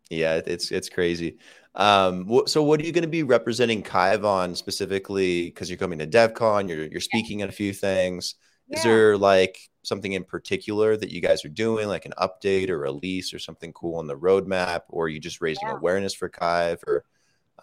[0.09, 1.37] yeah, it's it's crazy.
[1.73, 5.45] Um, so what are you going to be representing Kyve on specifically?
[5.45, 8.35] Because you're coming to DevCon, you're you're speaking at a few things.
[8.69, 8.77] Yeah.
[8.77, 12.75] Is there like something in particular that you guys are doing, like an update or
[12.75, 15.75] a release or something cool on the roadmap, or are you just raising yeah.
[15.75, 17.03] awareness for Kyve, or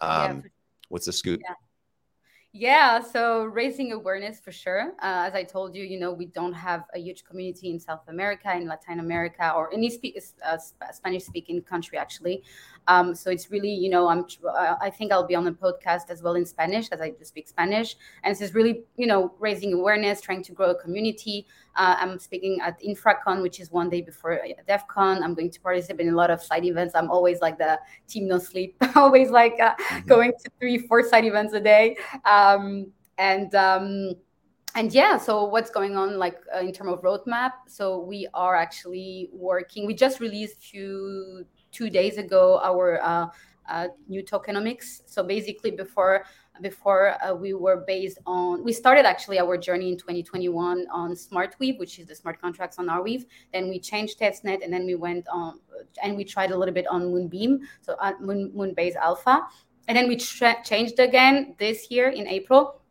[0.01, 0.49] um, yeah.
[0.89, 1.41] what's the scoop?
[2.59, 4.93] Yeah, so raising awareness for sure.
[5.03, 8.01] Uh, as I told you, you know, we don't have a huge community in South
[8.07, 10.57] America, in Latin America, or any speak, uh,
[10.91, 12.41] Spanish speaking country, actually.
[12.87, 16.09] Um, so it's really, you know, I'm, uh, I think I'll be on the podcast
[16.09, 17.95] as well in Spanish as I do speak Spanish.
[18.23, 21.45] And this is really, you know, raising awareness, trying to grow a community.
[21.77, 25.21] Uh, I'm speaking at InfraCon, which is one day before uh, DevCon.
[25.21, 26.95] I'm going to participate in a lot of side events.
[26.95, 30.07] I'm always like the team no sleep, always like uh, mm-hmm.
[30.07, 31.95] going to three, four side events a day.
[32.25, 34.13] Um, and um,
[34.75, 37.51] and yeah, so what's going on like uh, in terms of roadmap?
[37.67, 39.85] So we are actually working.
[39.85, 43.27] We just released two two days ago our uh,
[43.69, 45.01] uh, new tokenomics.
[45.05, 46.25] So basically, before
[46.61, 51.77] before uh, we were based on we started actually our journey in 2021 on SmartWeave,
[51.79, 53.25] which is the smart contracts on Arweave.
[53.53, 55.59] Then we changed testnet, and then we went on
[56.03, 59.47] and we tried a little bit on Moonbeam, so uh, Moon Moonbase Alpha,
[59.87, 62.81] and then we tra- changed again this year in April,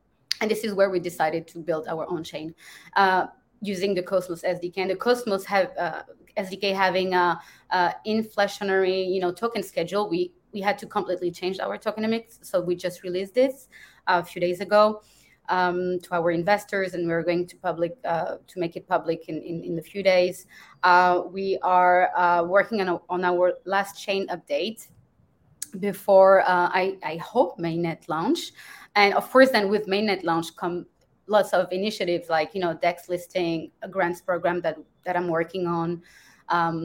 [0.40, 2.55] and this is where we decided to build our own chain.
[2.96, 3.26] Uh,
[3.62, 6.02] using the Cosmos SDK, and the Cosmos have uh,
[6.37, 11.61] SDK having a, a inflationary, you know, token schedule, we we had to completely change
[11.61, 12.33] our tokenomics.
[12.40, 13.69] So we just released this
[14.07, 15.03] a few days ago
[15.51, 19.37] um, to our investors, and we're going to public uh, to make it public in
[19.51, 20.47] in, in a few days.
[20.83, 24.88] Uh, we are uh, working on a, on our last chain update
[25.79, 28.40] before uh, I I hope mainnet launch,
[28.95, 30.87] and of course then with mainnet launch come
[31.29, 35.66] lots of initiatives like you know dex listing a grants program that that i'm working
[35.66, 36.01] on
[36.51, 36.79] um,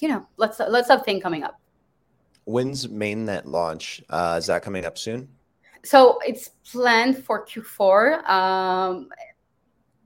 [0.00, 1.61] you know lots of, lots of things coming up
[2.44, 4.02] when's mainnet launch?
[4.08, 5.28] Uh, is that coming up soon?
[5.84, 9.08] So it's planned for q4 um,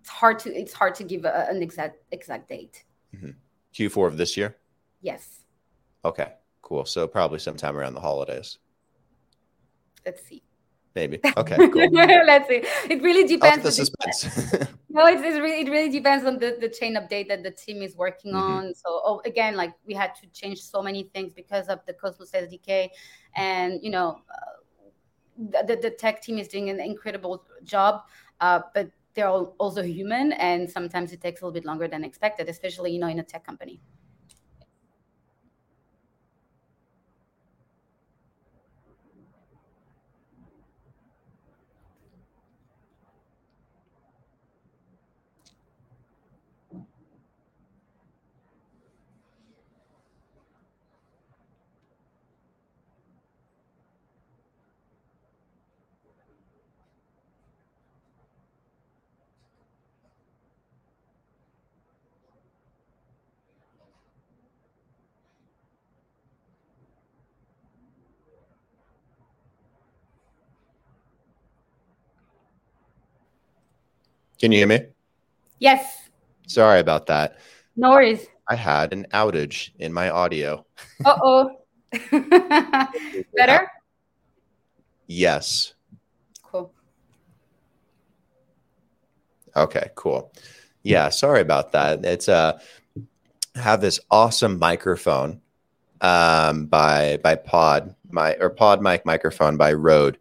[0.01, 2.85] it's hard to it's hard to give a, an exact exact date.
[3.14, 3.31] Mm-hmm.
[3.75, 4.57] q4 of this year?
[5.03, 5.44] Yes.
[6.05, 6.33] Okay
[6.66, 6.85] cool.
[6.85, 8.59] So probably sometime around the holidays.
[10.05, 10.42] Let's see
[10.96, 11.20] maybe.
[11.37, 11.90] Okay, cool.
[11.92, 12.62] Let's see.
[12.90, 13.62] It really depends.
[13.62, 14.24] The suspense.
[14.88, 17.82] no, it's, it's, really it really depends on the, the chain update that the team
[17.82, 18.52] is working mm-hmm.
[18.52, 18.74] on.
[18.74, 22.32] So oh, again, like we had to change so many things because of the Cosmos
[22.32, 22.88] SDK,
[23.37, 28.02] and you know, uh, the, the tech team is doing an incredible job.
[28.40, 32.48] Uh, but they're also human, and sometimes it takes a little bit longer than expected,
[32.48, 33.80] especially you know in a tech company.
[74.38, 74.81] Can you hear me?
[75.59, 76.09] Yes.
[76.46, 77.38] Sorry about that.
[77.77, 78.27] No worries.
[78.49, 80.64] I had an outage in my audio.
[81.05, 81.51] Uh oh.
[83.35, 83.70] Better?
[85.07, 85.75] Yes.
[86.42, 86.72] Cool.
[89.57, 90.33] Okay, cool.
[90.83, 92.05] Yeah, sorry about that.
[92.05, 92.59] It's uh
[93.55, 95.40] have this awesome microphone
[96.03, 100.18] um by by Pod, my or Pod mic microphone by Rode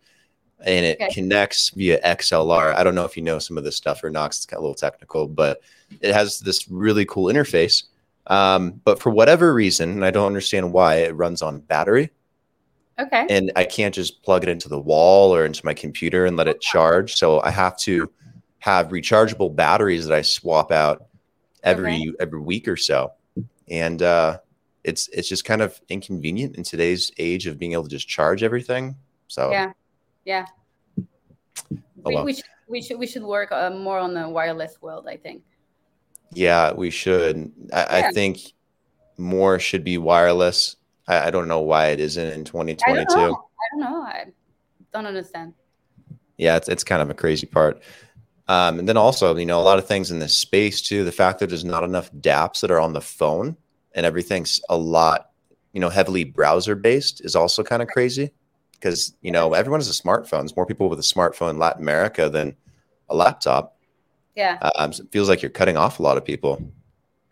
[0.65, 1.13] and it okay.
[1.13, 2.73] connects via XLR.
[2.73, 4.31] I don't know if you know some of this stuff or not.
[4.31, 5.61] It's kind of a little technical, but
[6.01, 7.83] it has this really cool interface.
[8.27, 12.09] Um, but for whatever reason, and I don't understand why, it runs on battery.
[12.97, 13.27] Okay.
[13.29, 16.47] And I can't just plug it into the wall or into my computer and let
[16.47, 17.15] it charge.
[17.15, 18.09] So I have to
[18.59, 21.05] have rechargeable batteries that I swap out
[21.61, 22.11] every okay.
[22.19, 23.11] every week or so.
[23.69, 24.39] And uh,
[24.83, 28.41] it's it's just kind of inconvenient in today's age of being able to just charge
[28.41, 28.95] everything.
[29.27, 29.73] So yeah
[30.25, 30.45] yeah.
[30.99, 32.25] Oh, we, well.
[32.25, 35.07] we, should, we should we should work uh, more on the wireless world.
[35.07, 35.43] I think.
[36.33, 37.51] Yeah, we should.
[37.71, 38.07] I, yeah.
[38.07, 38.39] I think
[39.17, 40.75] more should be wireless.
[41.07, 42.91] I, I, don't know why it isn't in 2022.
[42.91, 43.23] I don't know.
[43.23, 44.01] I don't, know.
[44.01, 44.25] I
[44.91, 45.53] don't understand.
[46.37, 47.81] Yeah, it's it's kind of a crazy part.
[48.47, 51.03] Um, and then also, you know, a lot of things in this space too.
[51.03, 53.57] The fact that there's not enough DApps that are on the phone
[53.95, 55.31] and everything's a lot,
[55.73, 58.31] you know, heavily browser based is also kind of crazy
[58.75, 60.41] because you know everyone has a smartphone.
[60.41, 62.55] There's more people with a smartphone in Latin America than
[63.09, 63.77] a laptop.
[64.35, 66.61] Yeah, um, it feels like you're cutting off a lot of people.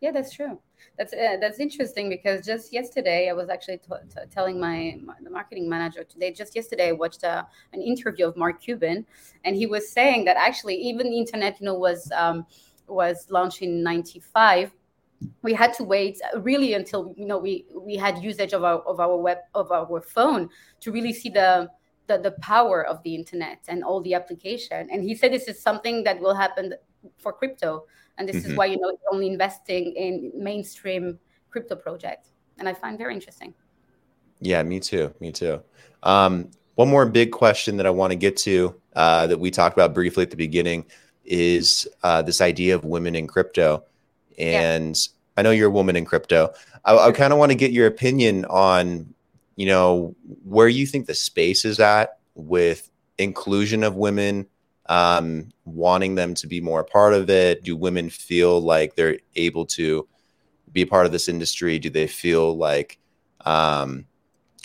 [0.02, 0.60] Yeah, that's true.
[0.98, 5.16] That's uh, that's interesting because just yesterday I was actually t- t- telling my, my,
[5.22, 6.32] the marketing manager today.
[6.32, 9.06] Just yesterday I watched a, uh, an interview of Mark Cuban,
[9.44, 12.46] and he was saying that actually even the internet, you know, was um,
[12.88, 14.72] was launched in '95
[15.42, 19.00] we had to wait really until you know we we had usage of our of
[19.00, 20.50] our web of our phone
[20.82, 21.70] to really see the
[22.08, 24.90] the, the power of the internet and all the application.
[24.92, 26.74] And he said this is something that will happen
[27.18, 27.86] for crypto.
[28.18, 28.52] And this mm-hmm.
[28.52, 32.30] is why you know only investing in mainstream crypto projects.
[32.60, 33.54] And i find very interesting.
[34.40, 35.62] Yeah me too me too.
[36.04, 39.78] Um, one more big question that i want to get to uh, that we talked
[39.78, 40.86] about briefly at the beginning
[41.24, 43.84] is uh, this idea of women in crypto
[44.38, 45.12] and yeah.
[45.38, 46.54] I know you're a woman in crypto.
[46.86, 49.14] I, I kind of want to get your opinion on,
[49.56, 54.48] you know, where you think the space is at with inclusion of women,
[54.88, 57.64] um, wanting them to be more a part of it.
[57.64, 60.08] Do women feel like they're able to
[60.72, 61.80] be a part of this industry?
[61.80, 63.00] Do they feel like
[63.46, 64.06] um,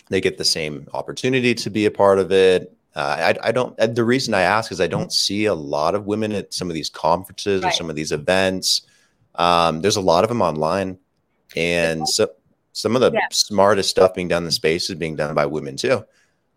[0.09, 2.75] they get the same opportunity to be a part of it?
[2.95, 3.77] Uh, I, I, don't.
[3.77, 6.73] The reason I ask is I don't see a lot of women at some of
[6.73, 7.69] these conferences right.
[7.69, 8.81] or some of these events.
[9.39, 10.99] Um, there's a lot of them online,
[11.55, 12.29] and so
[12.73, 13.21] some of the yeah.
[13.31, 16.05] smartest stuff being done in the space is being done by women too.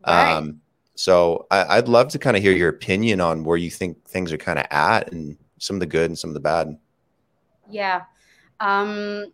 [0.07, 0.33] Right.
[0.33, 0.61] Um,
[0.95, 4.33] so I, would love to kind of hear your opinion on where you think things
[4.33, 6.77] are kind of at, and some of the good and some of the bad.
[7.71, 8.03] Yeah.
[8.61, 9.33] Um,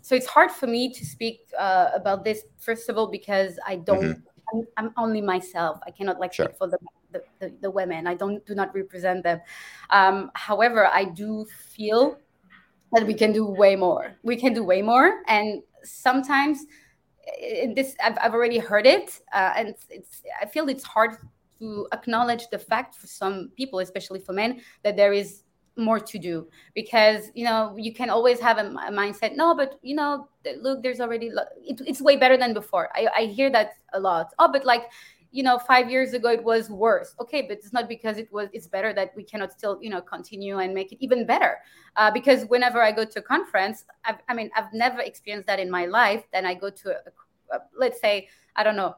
[0.00, 3.76] so it's hard for me to speak uh, about this first of all because I
[3.76, 4.02] don't.
[4.02, 4.28] Mm-hmm.
[4.54, 5.78] I'm, I'm, only myself.
[5.86, 6.46] I cannot like sure.
[6.46, 6.78] speak for the
[7.12, 8.06] the, the, the, women.
[8.06, 9.40] I don't do not represent them.
[9.90, 12.18] Um, however, I do feel
[12.92, 14.14] that we can do way more.
[14.22, 16.66] We can do way more, and sometimes
[17.74, 21.16] this I've, I've already heard it, uh, and it's, it's I feel it's hard
[21.58, 25.42] to acknowledge the fact for some people, especially for men, that there is
[25.76, 26.48] more to do.
[26.74, 30.28] Because you know you can always have a, a mindset no but you know
[30.60, 31.30] look there's already
[31.64, 32.90] it, it's way better than before.
[32.94, 34.32] I, I hear that a lot.
[34.38, 34.90] Oh but like
[35.32, 38.48] you know five years ago it was worse okay but it's not because it was
[38.52, 41.58] it's better that we cannot still you know continue and make it even better
[41.96, 45.58] uh, because whenever i go to a conference I've, i mean i've never experienced that
[45.58, 48.94] in my life then i go to a, a, let's say i don't know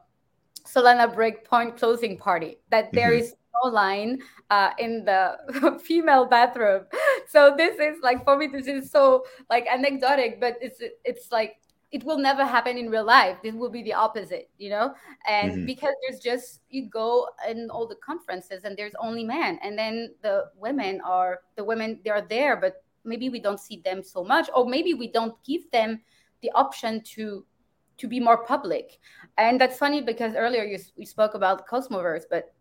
[0.67, 2.95] solana breakpoint closing party that mm-hmm.
[2.95, 4.19] there is no line
[4.49, 6.85] uh, in the female bathroom.
[7.27, 11.57] So this is like for me, this is so like anecdotic, but it's it's like
[11.91, 13.37] it will never happen in real life.
[13.43, 14.93] This will be the opposite, you know.
[15.27, 15.65] And mm-hmm.
[15.65, 20.13] because there's just you go in all the conferences and there's only men, and then
[20.21, 24.23] the women are the women they are there, but maybe we don't see them so
[24.23, 26.01] much, or maybe we don't give them
[26.41, 27.45] the option to
[27.97, 28.99] to be more public.
[29.37, 32.53] And that's funny because earlier you, you spoke about Cosmoverse, but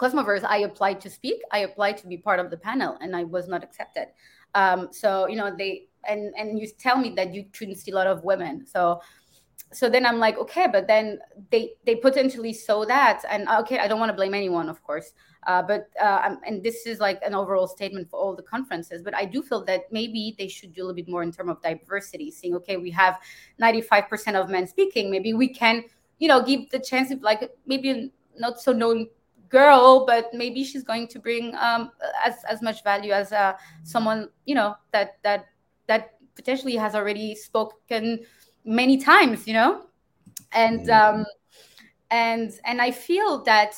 [0.00, 1.42] Cosmoverse, I applied to speak.
[1.52, 4.08] I applied to be part of the panel, and I was not accepted.
[4.54, 7.94] Um, so you know they and and you tell me that you shouldn't see a
[7.94, 8.66] lot of women.
[8.66, 9.00] So
[9.74, 11.18] so then I'm like, okay, but then
[11.50, 15.14] they they potentially saw that, and okay, I don't want to blame anyone, of course,
[15.46, 19.02] uh, but uh, and this is like an overall statement for all the conferences.
[19.02, 21.50] But I do feel that maybe they should do a little bit more in terms
[21.50, 23.18] of diversity, saying, okay, we have
[23.60, 25.84] 95% of men speaking, maybe we can,
[26.18, 29.08] you know, give the chance of like maybe not so known
[29.48, 31.90] girl, but maybe she's going to bring um,
[32.24, 35.46] as as much value as uh, someone you know that that
[35.86, 38.20] that potentially has already spoken
[38.64, 39.86] many times, you know,
[40.52, 41.20] and mm-hmm.
[41.20, 41.26] um,
[42.10, 43.74] and and I feel that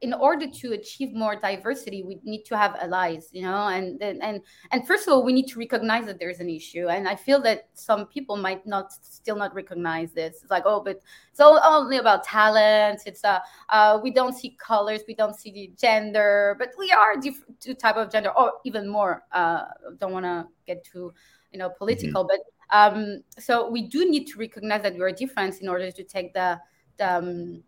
[0.00, 3.66] in order to achieve more diversity we need to have allies you know?
[3.66, 6.88] And and and, first of all we need to recognize that there's an issue.
[6.88, 10.42] And i feel that some people might not still not recognize this.
[10.42, 13.02] It's like oh but it's all, only about talent.
[13.06, 13.40] It's uh,
[13.70, 15.02] uh we don't see colors.
[15.08, 16.54] We don't see the gender.
[16.58, 18.30] But we are different two type of gender.
[18.30, 19.64] Or even more uh
[19.98, 21.12] don't want to get too
[21.58, 22.40] you know political mm-hmm.
[22.70, 26.32] but um so we do need to recognize that we're different in order to take
[26.32, 26.58] the
[26.98, 27.62] the um,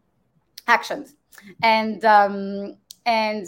[0.68, 1.16] actions
[1.62, 2.76] and um,
[3.06, 3.46] and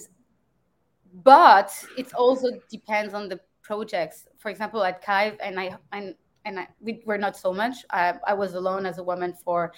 [1.24, 4.26] but it also depends on the projects.
[4.38, 7.76] For example, at Kyve, and I and and I, we were not so much.
[7.90, 9.72] I, I was alone as a woman for.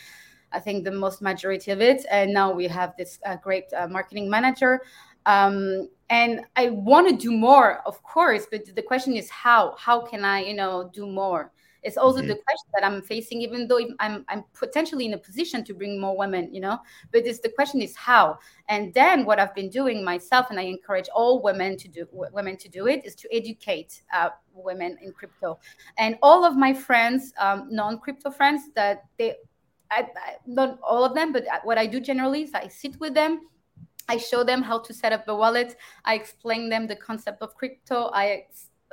[0.53, 3.89] I think the most majority of it, and now we have this uh, great uh,
[3.89, 4.83] marketing manager.
[5.27, 9.75] Um, and I want to do more, of course, but the question is how?
[9.79, 11.51] How can I, you know, do more?
[11.85, 12.29] It's also mm-hmm.
[12.29, 16.01] the question that I'm facing, even though I'm I'm potentially in a position to bring
[16.01, 16.79] more women, you know.
[17.13, 18.39] But it's the question is how.
[18.69, 22.57] And then what I've been doing myself, and I encourage all women to do women
[22.57, 25.59] to do it, is to educate uh, women in crypto.
[25.99, 29.35] And all of my friends, um, non-crypto friends, that they,
[29.91, 33.13] I, I, not all of them, but what I do generally is I sit with
[33.13, 33.43] them
[34.09, 35.77] I show them how to set up a wallet.
[36.05, 38.11] I explain them the concept of crypto.
[38.13, 38.47] I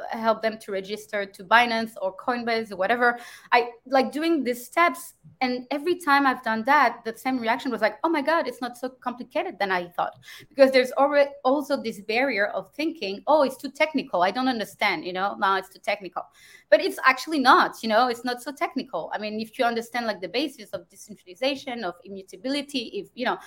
[0.09, 3.19] help them to register to Binance or Coinbase or whatever.
[3.51, 5.13] I like doing these steps.
[5.41, 8.61] And every time I've done that, the same reaction was like, oh my God, it's
[8.61, 10.13] not so complicated than I thought.
[10.49, 14.21] Because there's already also this barrier of thinking, oh, it's too technical.
[14.21, 16.23] I don't understand, you know, now it's too technical.
[16.69, 19.11] But it's actually not, you know, it's not so technical.
[19.13, 23.37] I mean, if you understand like the basis of decentralization, of immutability, if, you know,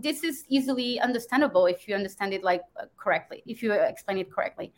[0.00, 4.32] this is easily understandable if you understand it like uh, correctly, if you explain it
[4.32, 4.72] correctly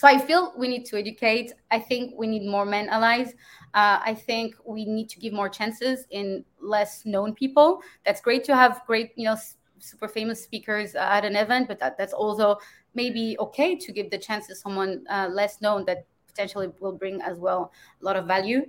[0.00, 1.52] so I feel we need to educate.
[1.70, 3.34] I think we need more men allies.
[3.74, 7.82] Uh, I think we need to give more chances in less known people.
[8.06, 9.36] That's great to have great, you know,
[9.78, 12.56] super famous speakers at an event, but that, that's also
[12.94, 17.20] maybe okay to give the chance to someone uh, less known that potentially will bring
[17.20, 17.70] as well
[18.00, 18.62] a lot of value.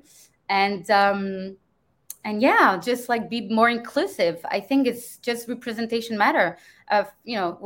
[0.49, 1.55] And um,
[2.23, 6.57] and yeah just like be more inclusive i think it's just representation matter
[6.89, 7.57] of you know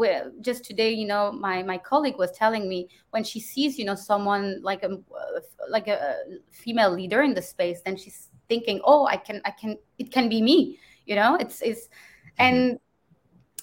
[0.41, 3.95] just today you know my my colleague was telling me when she sees you know
[3.95, 4.97] someone like a
[5.69, 6.15] like a
[6.51, 10.29] female leader in the space then she's thinking oh i can i can it can
[10.29, 12.29] be me you know it's it's mm-hmm.
[12.39, 12.79] and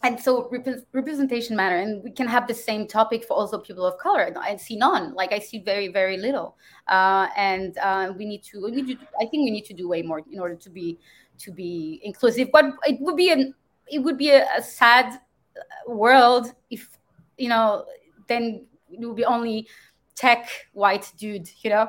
[0.03, 3.86] and so rep- representation matter and we can have the same topic for also people
[3.86, 4.32] of color.
[4.40, 5.14] I see none.
[5.14, 6.57] Like i see very very little.
[6.88, 9.88] Uh, and uh, we need to we need to i think we need to do
[9.88, 10.98] way more in order to be
[11.38, 12.48] to be inclusive.
[12.53, 13.55] But it would be an
[13.88, 15.20] it would be a, a sad
[15.86, 16.88] world if
[17.38, 17.84] you know
[18.26, 19.68] then it would be only
[20.14, 21.88] tech white dude you know?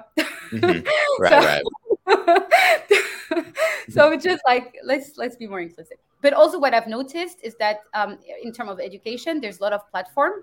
[0.51, 0.87] Mm-hmm.
[1.19, 1.63] right
[2.07, 3.45] so, right.
[3.89, 7.53] so it's just like let's let's be more inclusive but also what i've noticed is
[7.59, 10.33] that um, in terms of education there's a lot of platform.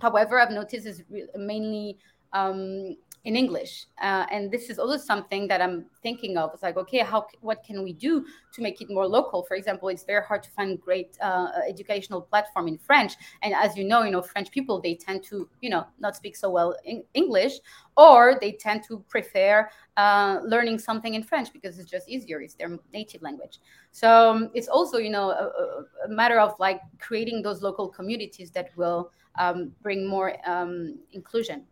[0.00, 1.02] However i've noticed is
[1.34, 1.98] mainly
[2.32, 3.86] um, in English.
[4.00, 6.52] Uh, and this is also something that I'm thinking of.
[6.54, 9.42] It's like, okay, how what can we do to make it more local?
[9.42, 13.14] For example, it's very hard to find great uh, educational platform in French.
[13.42, 16.34] And as you know, you know French people they tend to you know not speak
[16.36, 17.54] so well in English,
[17.96, 19.68] or they tend to prefer
[19.98, 22.40] uh, learning something in French because it's just easier.
[22.40, 23.58] It's their native language.
[23.92, 28.50] So um, it's also you know a, a, matter of like creating those local communities
[28.52, 31.64] that will um, bring more um, inclusion.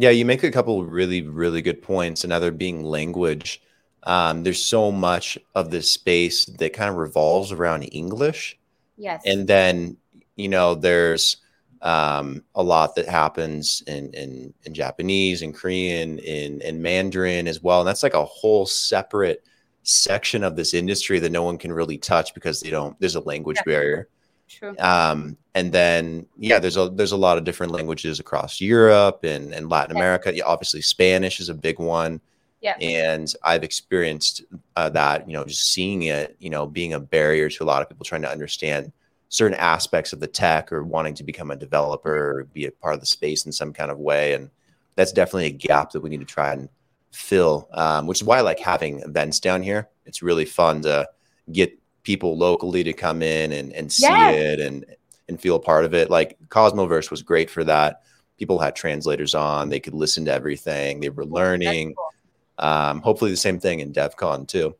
[0.00, 2.22] Yeah, you make a couple really, really good points.
[2.22, 3.60] Another being language.
[4.04, 8.56] Um, there's so much of this space that kind of revolves around English.
[8.96, 9.22] Yes.
[9.26, 9.96] And then,
[10.36, 11.38] you know, there's
[11.82, 17.60] um, a lot that happens in, in, in Japanese and Korean, in, in Mandarin as
[17.60, 17.80] well.
[17.80, 19.44] And that's like a whole separate
[19.82, 23.20] section of this industry that no one can really touch because they don't, there's a
[23.20, 23.72] language yeah.
[23.72, 24.08] barrier.
[24.48, 24.76] True.
[24.78, 29.52] Um, and then yeah, there's a there's a lot of different languages across Europe and,
[29.52, 30.02] and Latin yeah.
[30.02, 30.34] America.
[30.34, 32.20] Yeah, obviously Spanish is a big one.
[32.60, 32.76] Yeah.
[32.80, 34.42] And I've experienced
[34.74, 37.82] uh, that, you know, just seeing it, you know, being a barrier to a lot
[37.82, 38.90] of people trying to understand
[39.28, 42.94] certain aspects of the tech or wanting to become a developer or be a part
[42.94, 44.32] of the space in some kind of way.
[44.32, 44.50] And
[44.96, 46.68] that's definitely a gap that we need to try and
[47.12, 49.88] fill, um, which is why I like having events down here.
[50.04, 51.08] It's really fun to
[51.52, 51.77] get
[52.08, 54.34] people locally to come in and, and see yes.
[54.34, 54.86] it and
[55.28, 56.08] and feel a part of it.
[56.08, 58.00] Like Cosmoverse was great for that.
[58.38, 61.00] People had translators on; they could listen to everything.
[61.00, 61.94] They were learning.
[61.94, 62.66] Cool.
[62.66, 64.74] Um, hopefully, the same thing in DevCon too.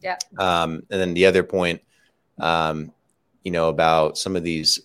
[0.00, 0.16] Yeah.
[0.38, 1.82] Um, and then the other point,
[2.38, 2.92] um,
[3.42, 4.78] you know, about some of these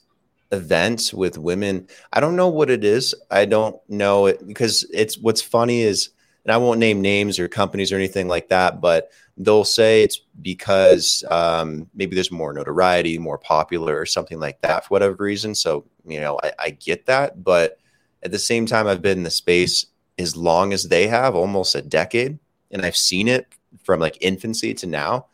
[0.52, 1.88] events with women.
[2.12, 3.14] I don't know what it is.
[3.30, 6.10] I don't know it because it's what's funny is,
[6.46, 10.22] and I won't name names or companies or anything like that, but they'll say it's
[10.42, 15.56] because um, maybe there's more notoriety, more popular, or something like that for whatever reason.
[15.56, 17.44] So, you know, I, I get that.
[17.44, 17.80] But
[18.22, 19.88] at the same time, I've been in the space
[20.20, 22.38] as long as they have, almost a decade.
[22.70, 23.48] And I've seen it
[23.84, 25.26] from like infancy to now.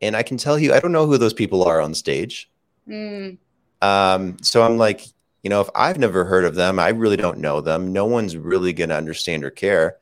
[0.00, 2.48] And I can tell you, I don't know who those people are on stage.
[2.88, 3.36] Mm.
[3.80, 5.06] Um, so I'm like,
[5.42, 7.92] you know, if I've never heard of them, I really don't know them.
[7.92, 9.96] No one's really going to understand or care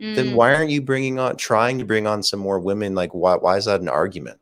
[0.00, 0.14] mm.
[0.14, 2.94] then why aren't you bringing on trying to bring on some more women?
[2.94, 4.40] Like, why why is that an argument?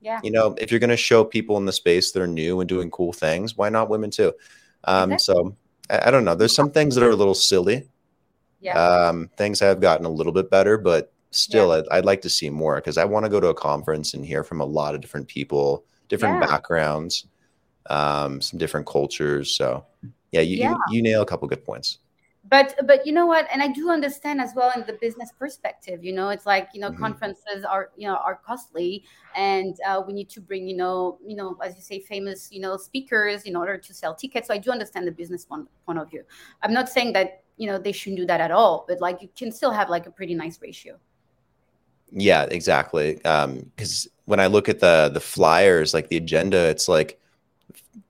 [0.00, 0.20] Yeah.
[0.22, 2.68] You know, if you're going to show people in the space that are new and
[2.68, 4.32] doing cool things, why not women too?
[4.84, 5.34] Um, exactly.
[5.34, 5.56] So
[5.90, 6.34] I, I, don't know.
[6.34, 7.86] There's some things that are a little silly.
[8.60, 8.78] Yeah.
[8.78, 11.82] Um, things have gotten a little bit better, but still, yeah.
[11.90, 14.24] I'd, I'd, like to see more because I want to go to a conference and
[14.24, 16.48] hear from a lot of different people, different yeah.
[16.48, 17.26] backgrounds,
[17.90, 19.54] um, some different cultures.
[19.54, 19.84] So
[20.32, 20.70] yeah, you, yeah.
[20.88, 21.98] you, you nail a couple good points
[22.50, 23.46] but but you know what?
[23.52, 26.80] And i do understand as well in the business perspective you know it's like you
[26.80, 27.02] know mm-hmm.
[27.04, 29.04] conferences are you know are costly.
[29.36, 32.60] And uh, we need to bring you know you know as you say famous you
[32.60, 34.48] know speakers in order to sell tickets.
[34.48, 36.24] So i do understand the business point, point of view.
[36.62, 39.28] I'm not saying that you know they shouldn't do that at all but like you
[39.36, 40.98] can still have like a pretty nice ratio.
[42.10, 43.24] Yeah exactly.
[43.24, 47.20] Um because when i look at the the flyers like the agenda it's like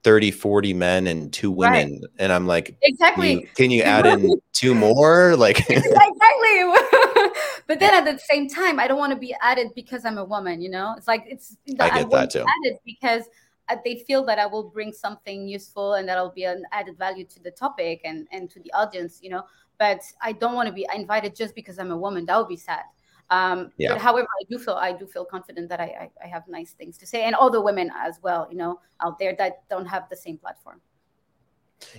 [0.02, 2.10] 30 40 men and two women right.
[2.18, 3.36] and i'm like exactly.
[3.36, 5.36] Can you, can you add in two more?
[5.40, 5.94] Like exactly.
[7.66, 10.24] But then at the same time i don't want to be added because i'm a
[10.24, 10.94] woman you know?
[10.96, 12.40] It's like it's i get I that too.
[12.40, 13.24] added because
[13.68, 17.24] uh, they feel that i will bring something useful and that'll be an added value
[17.26, 19.44] to the topic and and to the audience you know?
[19.78, 22.24] But i don't want to be invited just because i'm a woman.
[22.26, 22.84] That would be sad
[23.30, 23.92] um, yeah.
[23.92, 26.72] But however, I do feel I do feel confident that I, I, I have nice
[26.72, 29.86] things to say, and all the women as well, you know, out there that don't
[29.86, 30.80] have the same platform.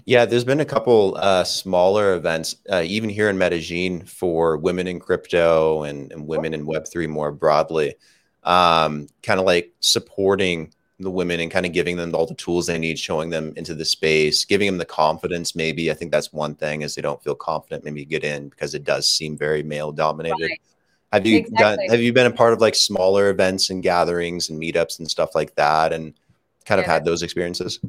[0.05, 4.87] Yeah, there's been a couple uh, smaller events, uh, even here in Medellin, for women
[4.87, 7.95] in crypto and, and women in Web three more broadly,
[8.43, 12.67] um, kind of like supporting the women and kind of giving them all the tools
[12.67, 15.55] they need, showing them into the space, giving them the confidence.
[15.55, 17.83] Maybe I think that's one thing is they don't feel confident.
[17.83, 20.41] Maybe get in because it does seem very male dominated.
[20.41, 20.61] Right.
[21.11, 21.57] Have you exactly.
[21.57, 21.79] done?
[21.89, 25.35] Have you been a part of like smaller events and gatherings and meetups and stuff
[25.35, 26.13] like that, and
[26.65, 27.79] kind of had those experiences?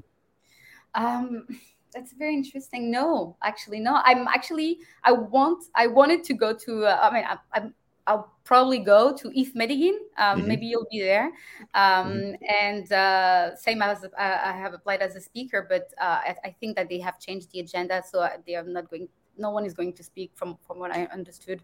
[0.94, 1.46] Um,
[1.94, 2.90] that's very interesting.
[2.90, 4.00] No, actually, no.
[4.04, 6.86] I'm actually I want I wanted to go to.
[6.86, 7.74] Uh, I mean, I, I'm
[8.06, 9.98] I'll probably go to ETH Medellin.
[10.18, 10.48] Um, mm-hmm.
[10.48, 11.26] Maybe you'll be there.
[11.74, 12.44] Um, mm-hmm.
[12.60, 16.56] And uh, same as uh, I have applied as a speaker, but uh, I, I,
[16.58, 19.74] think that they have changed the agenda, so they are not going no one is
[19.74, 21.60] going to speak from from what I understood.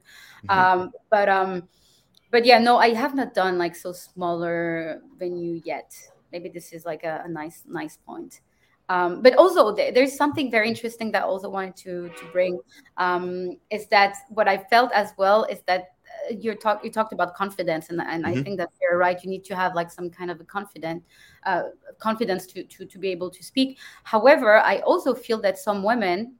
[0.48, 0.80] Mm-hmm.
[0.80, 1.68] Um, but um,
[2.30, 5.94] but yeah, no, I have not done like so smaller venue yet.
[6.32, 8.40] Maybe this is like a, a nice nice point.
[8.90, 12.58] Um, but also th- there's something very interesting that I also wanted to to bring
[12.96, 17.12] um, is that what I felt as well is that uh, you talk you talked
[17.12, 18.38] about confidence and, and mm-hmm.
[18.38, 21.02] I think that you're right you need to have like some kind of a confident
[21.44, 21.64] uh,
[21.98, 26.36] confidence to, to to be able to speak however I also feel that some women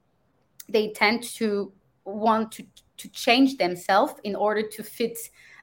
[0.71, 1.71] they tend to
[2.05, 2.63] want to
[2.97, 5.17] to change themselves in order to fit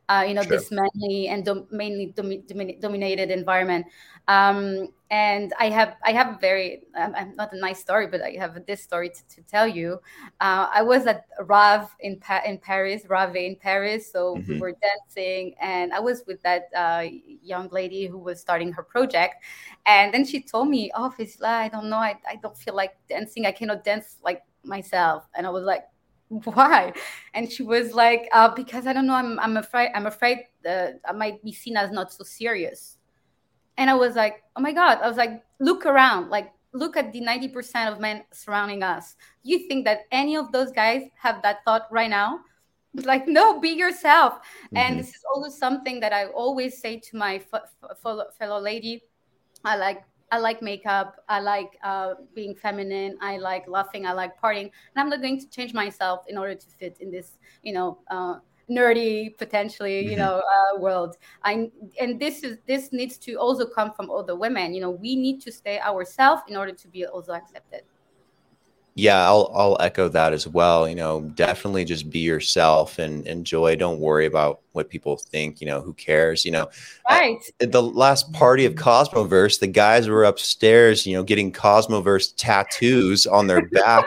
[0.09, 0.45] uh, you know Sure.
[0.45, 2.45] this manly and dom- mainly domi-
[2.81, 3.87] dominated environment.
[4.29, 8.21] Um, and i have i have a very um, I'm not a nice story but
[8.23, 10.01] i have this story to, to tell you.
[10.41, 14.11] Uh, i was at rav in, pa- in paris rave in paris.
[14.11, 14.61] So we Mhm.
[14.61, 17.05] were dancing and i was with that uh,
[17.43, 19.37] young lady who was starting her project.
[19.87, 21.99] And then she told me oh Fizla, i don't know.
[21.99, 23.47] I, I don't feel like dancing.
[23.47, 25.85] I cannot dance like myself and i was like
[26.29, 26.93] why?
[27.35, 31.01] And she was like uh, because i don't know i'm, I'm afraid i'm afraid that
[31.09, 32.99] i might be seen as not so serious.
[33.79, 37.13] And i was like oh my god i was like look around like look at
[37.13, 39.17] the 90% of men surrounding us.
[39.43, 42.41] You think that any of those guys have that thought right now?
[43.05, 44.35] Like no be yourself.
[44.73, 44.79] Mhm.
[44.81, 48.59] and this is also something that i always say to my f- f- fellow, fellow
[48.59, 49.03] lady
[49.65, 50.03] i like
[50.33, 54.97] i like makeup i like uh, being feminine i like laughing i like partying and
[54.97, 58.37] i'm not going to change myself in order to fit in this you know uh,
[58.71, 60.19] nerdy potentially you Mhm.
[60.19, 61.17] know uh, world.
[61.45, 61.71] I
[62.01, 64.75] and this is this needs to also come from other women.
[64.75, 67.83] You know we need to stay ourselves in order to be also accepted
[68.99, 70.89] Yeah, I'll I'll echo that as well.
[70.89, 73.77] You know, definitely just be yourself and enjoy.
[73.77, 75.61] Don't worry about what people think.
[75.61, 76.47] You know, who cares?
[76.47, 76.71] You know,
[77.07, 81.53] I- right at the last party of Cosmoverse, the guys were upstairs, you know, getting
[81.53, 84.07] Cosmoverse tattoos on their back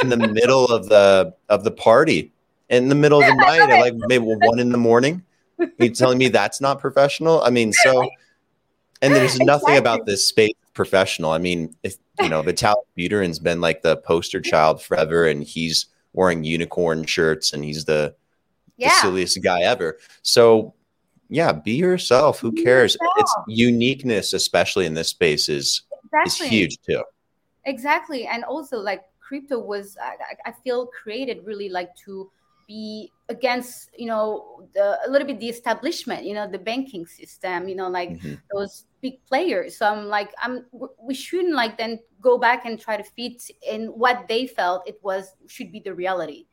[0.00, 2.30] in the middle of the of the party,
[2.68, 5.24] in the middle of the night, at like maybe one in the morning.
[5.78, 7.42] You telling me that's not professional?
[7.42, 8.08] I mean, so,
[9.02, 11.30] and there's nothing about this space professional.
[11.32, 15.86] I mean, if you know, Vitalik Buterin's been like the poster child forever, and he's
[16.12, 18.14] wearing unicorn shirts, and he's the
[18.78, 19.98] the silliest guy ever.
[20.22, 20.74] So
[21.28, 22.40] yeah, be yourself.
[22.40, 22.94] Who Be cares?
[22.94, 23.12] yourself.
[23.18, 27.04] It's uniqueness, especially in this space, is exactly is huge too.
[27.66, 30.16] exactly and also like crypto was I-
[30.48, 32.30] I feel created really like to
[32.66, 37.68] be against you know the, a little bit the establishment you know the banking system
[37.70, 38.38] you know like Mhm.
[38.52, 40.66] those big players so i'm like i'm
[41.08, 44.98] we shouldn't like then go back and try to fit in what they felt it
[45.02, 46.46] was should be the reality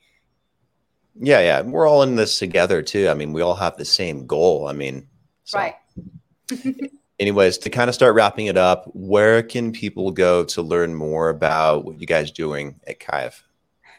[1.19, 1.61] Yeah, yeah.
[1.65, 3.09] We're all in this together too.
[3.09, 4.67] I mean, we all have the same goal.
[4.69, 5.09] I mean,
[5.45, 5.57] so.
[5.57, 5.73] right
[7.19, 11.29] Anyways, to kind of start wrapping it up, where can people go to learn more
[11.29, 13.41] about what you guys doing at Kyve?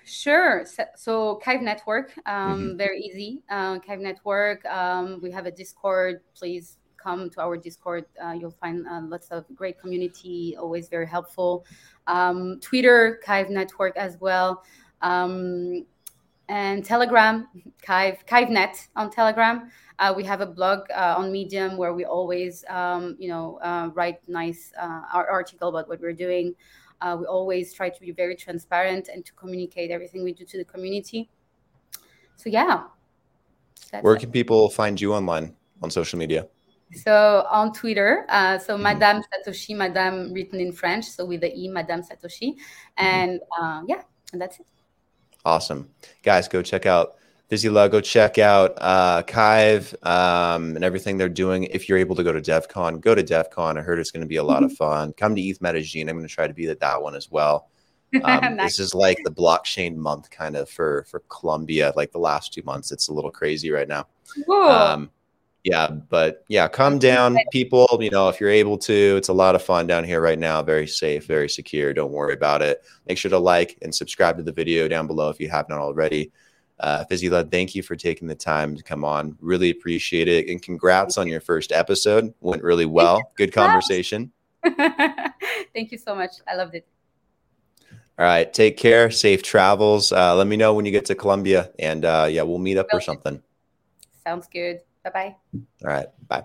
[0.09, 0.65] Sure.
[0.65, 2.79] So, so Kyve Network, um, Mhm.
[2.79, 3.43] very easy.
[3.51, 4.65] Uh, Kyve Network.
[4.65, 6.23] Um, we have a Discord.
[6.35, 8.07] Please come to our Discord.
[8.23, 10.57] Uh, you'll find uh, lots of great community.
[10.59, 11.65] Always very helpful.
[12.07, 14.65] Um, Twitter, Kyve Network as well.
[15.03, 15.85] Um,
[16.49, 17.47] and Telegram,
[17.87, 19.71] Kyve, KyveNet on Telegram.
[19.99, 23.91] Uh, we have a blog uh, on Medium where we always, um, you know, uh,
[23.93, 26.55] write nice uh, article about what we're doing.
[27.01, 30.59] Uh, we always try to be very transparent and to communicate everything we do to
[30.59, 31.29] the community.
[32.37, 32.85] So yeah,
[34.01, 34.21] Where it.
[34.21, 36.49] can people find you online on social media?
[36.95, 38.83] So on Twitter, uh, so Mhm.
[38.83, 42.57] Madame Satoshi, Madame written in French, so with the E, Madame Satoshi,
[42.97, 44.67] and uh, yeah, and that's it.
[45.45, 45.91] Awesome.
[46.23, 47.17] Guys, go check out
[47.51, 51.65] Vizila, go check out uh, Kyve um, and everything they're doing.
[51.65, 53.79] If you're able to go to DevCon, go to DevCon.
[53.79, 55.15] I heard it's going to be a lot of fun.
[55.15, 56.09] Come to ETH Medellin.
[56.09, 57.69] I'm going to try to be at that one as well.
[58.23, 58.57] Um.
[58.57, 61.93] This is like the blockchain month kind of for for Colombia.
[61.97, 64.07] Like the last two months, it's a little crazy right now.
[64.47, 64.63] Cool.
[64.63, 65.11] Um,
[65.65, 67.99] yeah, but yeah, come down, people.
[68.01, 70.63] You know, if you're able to, it's a lot of fun down here right now.
[70.63, 71.93] Very safe, very secure.
[71.93, 72.83] Don't worry about it.
[73.07, 75.79] Make sure to like and subscribe to the video down below if you have not
[75.79, 76.31] already.
[76.81, 79.37] Uh, Fizila, thank you for taking the time to come on.
[79.41, 80.49] Really appreciate it.
[80.49, 82.33] And congrats on your first episode.
[82.41, 83.33] Went really well.
[83.37, 84.33] Good conversation.
[85.75, 86.33] Thank you so much.
[86.47, 86.87] I loved it.
[88.19, 88.53] All right.
[88.53, 89.11] Take care.
[89.11, 90.13] Safe travels.
[90.13, 91.71] Uh, let me know when you get to Colombia.
[91.79, 93.43] And uh, yeah, we'll meet up or something.
[94.25, 94.81] Sounds good.
[95.05, 95.37] Bye bye.
[95.85, 96.07] All right.
[96.27, 96.45] Bye.